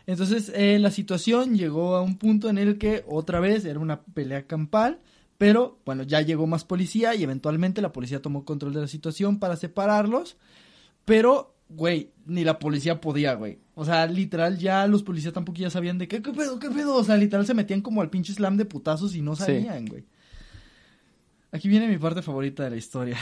[0.07, 4.03] Entonces, eh, la situación llegó a un punto en el que otra vez era una
[4.03, 5.01] pelea campal,
[5.39, 9.39] pero bueno, ya llegó más policía y eventualmente la policía tomó control de la situación
[9.39, 10.37] para separarlos.
[11.05, 13.59] Pero, güey, ni la policía podía, güey.
[13.75, 16.97] O sea, literal, ya los policías tampoco ya sabían de qué, qué pedo, qué pedo.
[16.97, 19.45] O sea, literal se metían como al pinche slam de putazos y no Sí.
[19.45, 20.05] sabían, güey.
[21.53, 23.17] Aquí viene mi parte favorita de la historia.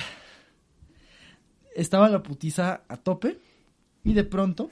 [1.74, 3.38] Estaba la putiza a tope
[4.04, 4.70] y de pronto,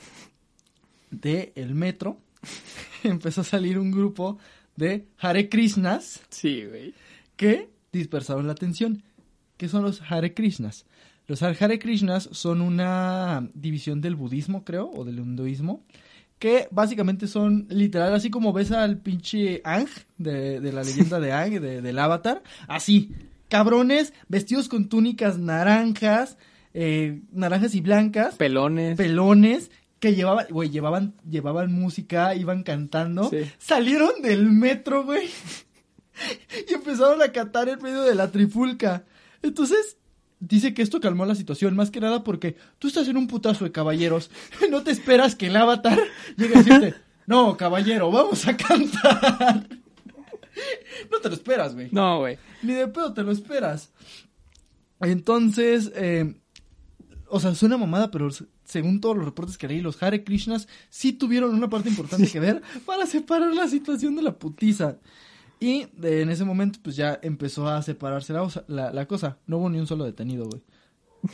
[1.11, 2.19] de el metro,
[3.05, 4.39] empezó a salir un grupo
[4.77, 6.95] de Hare Krishnas Sí, güey.
[7.37, 9.03] que dispersaron la atención.
[9.57, 10.87] ¿Qué son los Hare Krishnas?
[11.27, 15.83] Los Hare Krishnas son una división del budismo, creo, o del hinduismo,
[16.39, 21.33] que básicamente son literal, así como ves al pinche Ang de, de la leyenda de
[21.33, 23.13] Ang, de- del Avatar, así,
[23.49, 26.37] cabrones, vestidos con túnicas naranjas,
[26.75, 28.97] eh, naranjas y blancas, Pelones.
[28.97, 29.71] pelones,
[30.01, 33.51] que llevaban, güey, llevaban, llevaban música, iban cantando, Sí.
[33.59, 35.29] salieron del metro, güey,
[36.69, 39.05] y empezaron a cantar en medio de la trifulca.
[39.43, 39.97] Entonces,
[40.41, 43.65] dice que esto calmó la situación, más que nada porque tú estás en un putazo
[43.65, 44.31] de caballeros,
[44.71, 45.99] no te esperas que el avatar
[46.37, 46.95] llegue a decirte,
[47.27, 49.67] no, caballero, vamos a cantar.
[51.11, 51.89] No te lo esperas, güey.
[51.93, 52.39] No, güey.
[52.63, 53.91] Ni de pedo te lo esperas.
[55.01, 56.35] Entonces, eh,
[57.29, 58.29] o sea, suena mamada, pero
[58.65, 62.41] según todos los reportes que leí, los Hare Krishnas sí tuvieron una parte importante que
[62.41, 64.97] ver para separar la situación de la putiza.
[65.61, 69.39] Y de- en ese momento, pues ya empezó a separarse la, osa- la, la cosa.
[69.47, 70.63] No hubo ni un solo detenido, güey.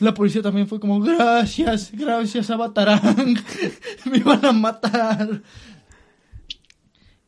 [0.01, 3.37] La policía también fue como, gracias, gracias, Avatarang.
[4.11, 5.43] Me iban a matar.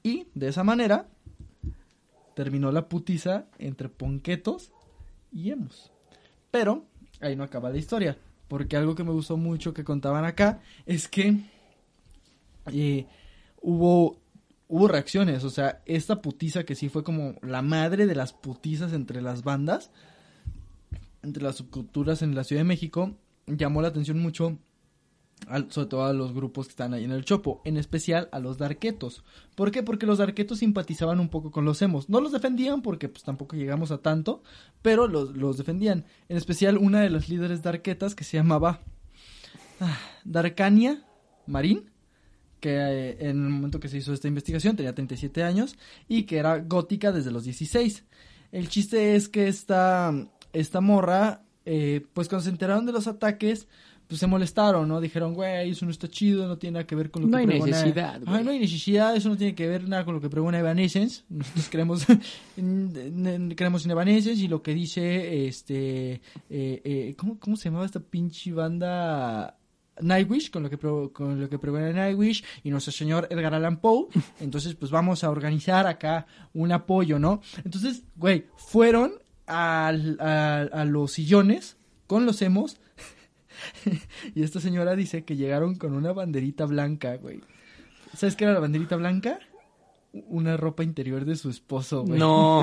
[0.03, 1.07] Y de esa manera
[2.37, 4.70] terminó la putiza entre ponquetos
[5.32, 5.91] y emos.
[6.51, 6.84] Pero
[7.20, 11.09] ahí no acaba la historia, porque algo que me gustó mucho que contaban acá es
[11.09, 11.41] que
[12.66, 13.07] eh,
[13.62, 14.18] hubo
[14.68, 18.93] hubo reacciones, o sea, esta putiza que sí fue como la madre de las putizas
[18.93, 19.91] entre las bandas,
[21.22, 23.16] entre las subculturas en la Ciudad de México,
[23.47, 24.59] llamó la atención mucho
[25.68, 28.59] sobre todo a los grupos que están ahí en el Chopo, en especial a los
[28.59, 29.24] darquetos.
[29.55, 29.82] ¿Por qué?
[29.82, 32.09] Porque los darquetos simpatizaban un poco con los emos.
[32.09, 34.42] No los defendían porque pues tampoco llegamos a tanto,
[34.82, 36.05] pero los, los defendían.
[36.28, 38.80] En especial una de las líderes darquetas que se llamaba
[39.80, 41.05] ah, Darkania
[41.47, 41.90] Marín,
[42.61, 45.76] que eh, en el momento que se hizo esta investigación tenía 37 años
[46.09, 48.05] y que era gótica desde los 16.
[48.53, 50.12] El chiste es que esta,
[50.53, 53.68] esta morra, eh, pues cuando se enteraron de los ataques,
[54.09, 55.00] pues se molestaron, ¿no?
[55.00, 57.42] Dijeron, güey, eso no está chido, no tiene nada que ver con lo No que
[57.42, 58.44] hay pregona- necesidad, güey.
[58.44, 61.22] No hay necesidad, eso no tiene que ver nada con lo que pregona Evanescence.
[61.28, 62.07] Nosotros creemos,
[62.57, 67.64] en- en- creemos en Evanescence y lo que dice, este, eh, eh, ¿cómo, ¿cómo se
[67.68, 69.59] llamaba esta pinche banda?
[69.98, 73.78] Nightwish, con lo que pro- con lo que pregona Nightwish y nuestro señor Edgar Allan
[73.80, 74.09] Poe.
[74.40, 77.41] Entonces, pues vamos a organizar acá un apoyo, ¿no?
[77.64, 79.12] Entonces, güey, fueron
[79.46, 82.76] al- a, a los sillones con los emos
[84.34, 87.41] y esta señora dice que llegaron con una banderita blanca, güey.
[88.16, 89.38] ¿Sabes qué era la banderita blanca?
[90.28, 92.18] Una ropa interior de su esposo, güey.
[92.18, 92.62] No.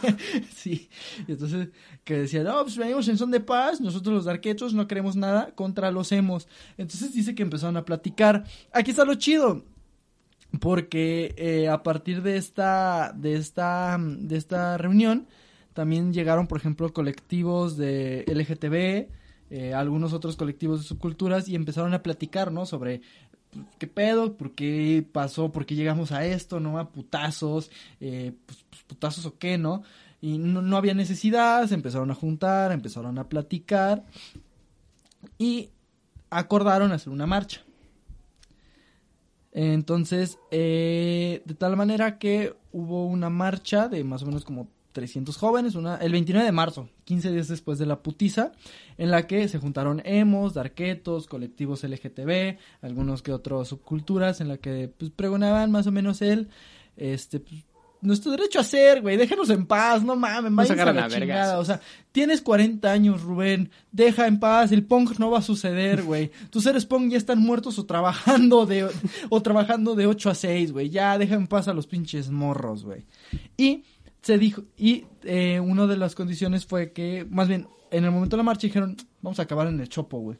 [0.54, 0.88] sí.
[1.28, 1.68] Y entonces,
[2.04, 5.54] que decía, no, pues venimos en son de paz, nosotros los darquetos no queremos nada
[5.54, 6.48] contra los emos.
[6.76, 8.44] Entonces dice que empezaron a platicar.
[8.72, 9.64] Aquí está lo chido.
[10.60, 15.28] Porque eh, a partir de esta, de esta, de esta reunión,
[15.78, 19.12] también llegaron, por ejemplo, colectivos de LGTB,
[19.50, 22.66] eh, algunos otros colectivos de subculturas y empezaron a platicar, ¿no?
[22.66, 23.00] Sobre
[23.50, 26.78] pues, qué pedo, por qué pasó, por qué llegamos a esto, ¿no?
[26.78, 27.70] A putazos,
[28.00, 29.82] eh, pues, pues, putazos o qué, ¿no?
[30.20, 34.04] Y no, no había necesidad, se empezaron a juntar, empezaron a platicar
[35.38, 35.70] y
[36.30, 37.62] acordaron hacer una marcha.
[39.52, 44.68] Entonces, eh, de tal manera que hubo una marcha de más o menos como
[44.98, 48.50] 300 jóvenes, una, el 29 de marzo, 15 días después de la putiza,
[48.96, 54.56] en la que se juntaron emos, darquetos, colectivos LGTB, algunos que otros subculturas, en la
[54.56, 56.48] que pues, pregonaban más o menos el,
[56.96, 57.64] este, pues,
[58.00, 61.20] nuestro derecho a ser, güey, déjanos en paz, no mames, váyanse a la a vergas.
[61.20, 61.80] chingada, o sea,
[62.10, 66.64] tienes 40 años, Rubén, deja en paz, el punk no va a suceder, güey, tus
[66.64, 68.88] seres punk ya están muertos o trabajando de,
[69.28, 72.84] o trabajando de 8 a 6, güey, ya deja en paz a los pinches morros,
[72.84, 73.04] güey.
[73.56, 73.84] Y
[74.22, 78.36] se dijo, y eh, una de las condiciones fue que, más bien, en el momento
[78.36, 80.38] de la marcha dijeron, vamos a acabar en el chopo, güey.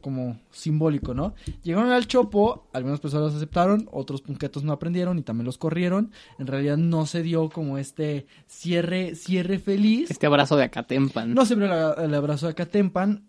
[0.00, 1.34] Como simbólico, ¿no?
[1.62, 6.10] Llegaron al chopo, algunas personas aceptaron, otros punquetos no aprendieron y también los corrieron.
[6.40, 10.10] En realidad no se dio como este cierre, cierre feliz.
[10.10, 11.32] Este abrazo de Acatempan.
[11.34, 13.28] No se abrió la- el abrazo de Catempan.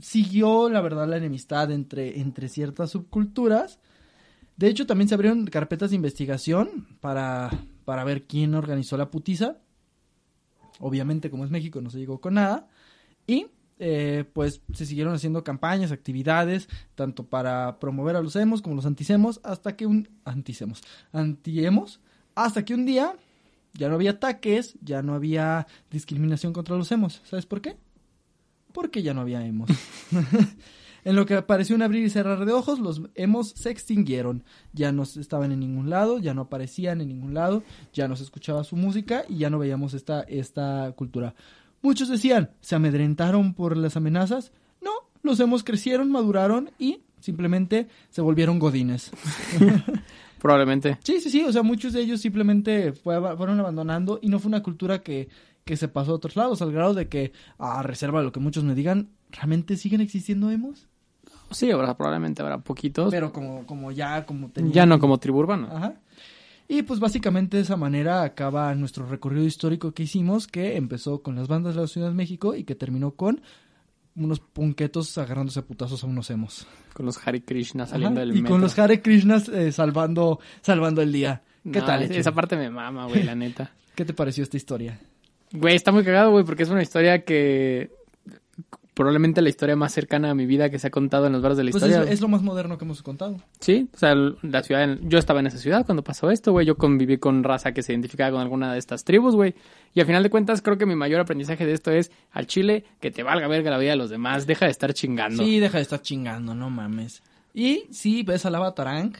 [0.00, 3.78] Siguió, la verdad, la enemistad entre, entre ciertas subculturas.
[4.56, 7.50] De hecho, también se abrieron carpetas de investigación para,
[7.90, 9.56] para ver quién organizó la putiza.
[10.78, 12.68] Obviamente, como es México, no se llegó con nada.
[13.26, 13.48] Y
[13.80, 18.86] eh, pues se siguieron haciendo campañas, actividades, tanto para promover a los emos como los
[18.86, 20.08] antisemos, hasta que un...
[20.24, 20.82] Antisemos.
[21.10, 21.98] Antiemos.
[22.36, 23.16] Hasta que un día
[23.72, 27.20] ya no había ataques, ya no había discriminación contra los emos.
[27.24, 27.76] ¿Sabes por qué?
[28.72, 29.68] Porque ya no había emos.
[31.04, 34.44] en lo que pareció un abrir y cerrar de ojos, los emos se extinguieron.
[34.72, 37.62] Ya no estaban en ningún lado, ya no aparecían en ningún lado,
[37.92, 41.34] ya no se escuchaba su música y ya no veíamos esta, esta cultura.
[41.82, 44.52] Muchos decían, ¿se amedrentaron por las amenazas?
[44.82, 44.90] No,
[45.22, 49.10] los emos crecieron, maduraron y simplemente se volvieron godines.
[50.40, 50.98] Probablemente.
[51.02, 54.48] Sí, sí, sí, o sea, muchos de ellos simplemente fue- fueron abandonando y no fue
[54.48, 55.28] una cultura que,
[55.64, 58.40] que se pasó a otros lados, al grado de que, a reserva de lo que
[58.40, 60.88] muchos me digan, ¿realmente siguen existiendo emos?
[61.50, 63.10] Sí, habrá, probablemente habrá poquitos.
[63.10, 65.68] Pero como, como ya, como tenían- ya no como tribu urbana.
[65.72, 65.94] Ajá.
[66.68, 71.34] Y pues básicamente de esa manera acaba nuestro recorrido histórico que hicimos, que empezó con
[71.34, 73.40] las bandas de la Ciudad de México y que terminó con
[74.14, 76.66] unos punquetos agarrándose a putazos a unos emos.
[76.92, 78.50] Con los Hare Krishna Ajá, saliendo del y metro.
[78.50, 81.42] con los Hare Krishnas eh, salvando, salvando el día.
[81.64, 82.02] ¿Qué No, tal?
[82.04, 83.72] Esa parte me mama, güey, la neta.
[83.96, 84.98] ¿Qué te pareció esta historia?
[85.52, 87.90] Güey, está muy cagado, güey, porque es una historia que...
[89.00, 91.56] Probablemente la historia más cercana a mi vida que se ha contado en los bares
[91.56, 92.04] de la Pues historia.
[92.04, 93.38] es, es lo más moderno que hemos contado.
[93.58, 96.66] Sí, o sea, la ciudad, en- yo estaba en esa ciudad cuando pasó esto, güey,
[96.66, 99.54] yo conviví con raza que se identificaba con alguna de estas tribus, güey,
[99.94, 102.84] y al final de cuentas creo que mi mayor aprendizaje de esto es, al chile,
[103.00, 105.42] que te valga verga la vida de los demás, deja de estar chingando.
[105.44, 107.22] Sí, deja de estar chingando, no mames.
[107.54, 109.14] Y si ves al Avatarang,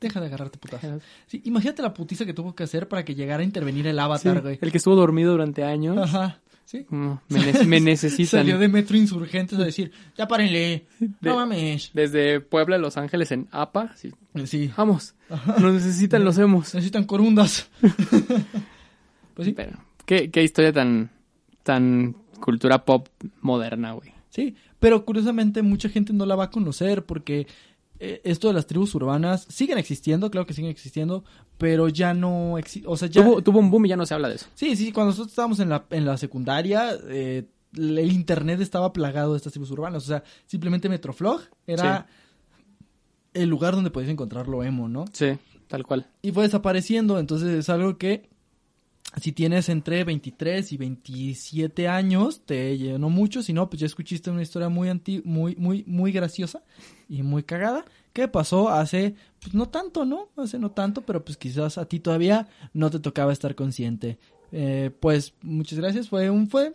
[0.00, 1.02] deja de agarrarte putazos.
[1.28, 4.00] Sí, imagínate la putiza que tuvo que hacer para que llegara a intervenir el Sí,
[4.00, 4.58] Avatar, güey.
[4.60, 6.40] el que estuvo dormido durante años, Ajá.
[6.64, 6.84] Sí.
[6.84, 8.40] como, me, ne- me necesitan.
[8.40, 11.90] Salió de Metro Insurgentes a decir, ya párenle, De- no mames.
[11.94, 14.10] Desde Puebla a Los Ángeles en APA, sí,
[14.46, 15.14] Sí, vamos,
[15.60, 16.74] nos necesitan, los hemos.
[16.74, 17.68] necesitan corundas.
[19.34, 21.10] pues sí, Pero, ¿qué, qué historia tan,
[21.62, 23.08] tan cultura pop
[23.40, 24.12] moderna, güey.
[24.30, 24.56] sí.
[24.80, 27.46] Pero curiosamente mucha gente no la va a conocer porque
[28.24, 31.24] esto de las tribus urbanas siguen existiendo, claro que siguen existiendo,
[31.58, 33.22] pero ya no existe, o sea, ya...
[33.22, 34.46] Tuvo, tuvo un boom y ya no se habla de eso.
[34.54, 37.44] Sí, sí, cuando nosotros estábamos en la, en la secundaria, eh,
[37.76, 40.04] el internet estaba plagado de estas tribus urbanas.
[40.04, 42.06] O sea, simplemente Metroflog era
[43.32, 45.04] el lugar donde podías encontrar lo emo, ¿no?
[45.12, 45.36] Sí,
[45.66, 46.06] tal cual.
[46.22, 48.28] Y fue desapareciendo, entonces es algo que
[49.20, 53.42] si tienes entre 23 y 27 años, te llenó mucho.
[53.42, 56.62] Si no, pues ya escuchaste una historia muy anti muy, muy, muy graciosa
[57.08, 57.84] y muy cagada.
[58.12, 60.28] que pasó hace, pues no tanto, ¿no?
[60.36, 64.18] Hace no tanto, pero pues quizás a ti todavía no te tocaba estar consciente.
[64.52, 66.74] Eh, pues muchas gracias, fue un, fue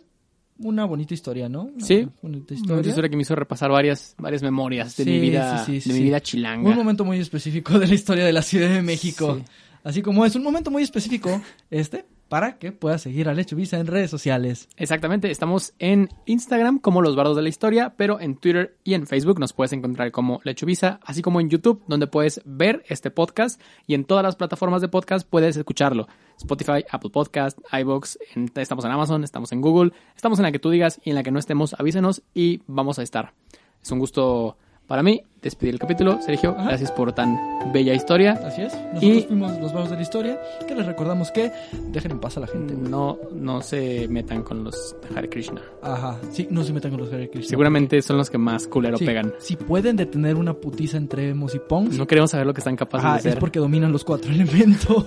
[0.58, 1.62] una bonita historia, ¿no?
[1.74, 2.06] Una Sí.
[2.20, 2.88] bonita Una historia.
[2.90, 5.88] historia que me hizo repasar varias, varias memorias de Sí, mi vida, sí, sí, sí,
[5.92, 6.68] de mi vida chilanga.
[6.68, 9.36] Un momento muy específico de la historia de la Ciudad de México.
[9.38, 9.44] Sí.
[9.82, 11.40] Así como es un momento muy específico
[11.70, 14.68] este para que puedas seguir a Lecho Visa en redes sociales.
[14.76, 19.08] Exactamente, estamos en Instagram como Los Bardos de la Historia, pero en Twitter y en
[19.08, 23.60] Facebook nos puedes encontrar como Lechuvisa, así como en YouTube, donde puedes ver este podcast
[23.86, 26.06] y en todas las plataformas de podcast puedes escucharlo.
[26.38, 30.60] Spotify, Apple Podcast, iVoox, en- estamos en Amazon, estamos en Google, estamos en la que
[30.60, 33.34] tú digas y en la que no estemos, avísenos y vamos a estar.
[33.82, 34.56] Es un gusto
[34.90, 36.20] Para mí, despedir el capítulo.
[36.20, 36.64] Sergio, Ajá.
[36.70, 37.38] gracias por tan
[37.72, 38.32] bella historia.
[38.44, 38.74] Así es.
[38.74, 40.40] Nosotros Y- fuimos los vagos de la historia.
[40.66, 41.52] Que les recordamos que
[41.92, 42.74] dejen en paz a la gente.
[42.74, 45.60] No, no se metan con los Hare Krishna.
[45.80, 46.18] Ajá.
[46.32, 47.50] Sí, no se metan con los Hare Krishna.
[47.50, 49.32] Seguramente son los que más culero Sí, pegan.
[49.38, 52.74] Si pueden detener una putiza entre emos y punks, No queremos saber lo que están
[52.74, 53.38] capaces ajá, de es hacer.
[53.38, 55.06] porque dominan los cuatro elementos.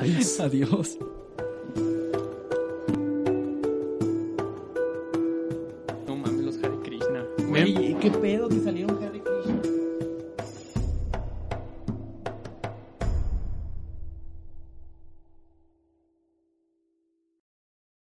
[0.00, 0.38] Adiós.
[0.38, 0.96] Adiós.
[6.06, 7.24] No mames, los Hare Krishna.
[7.48, 8.87] Güey, ¿qué pedo que salieron?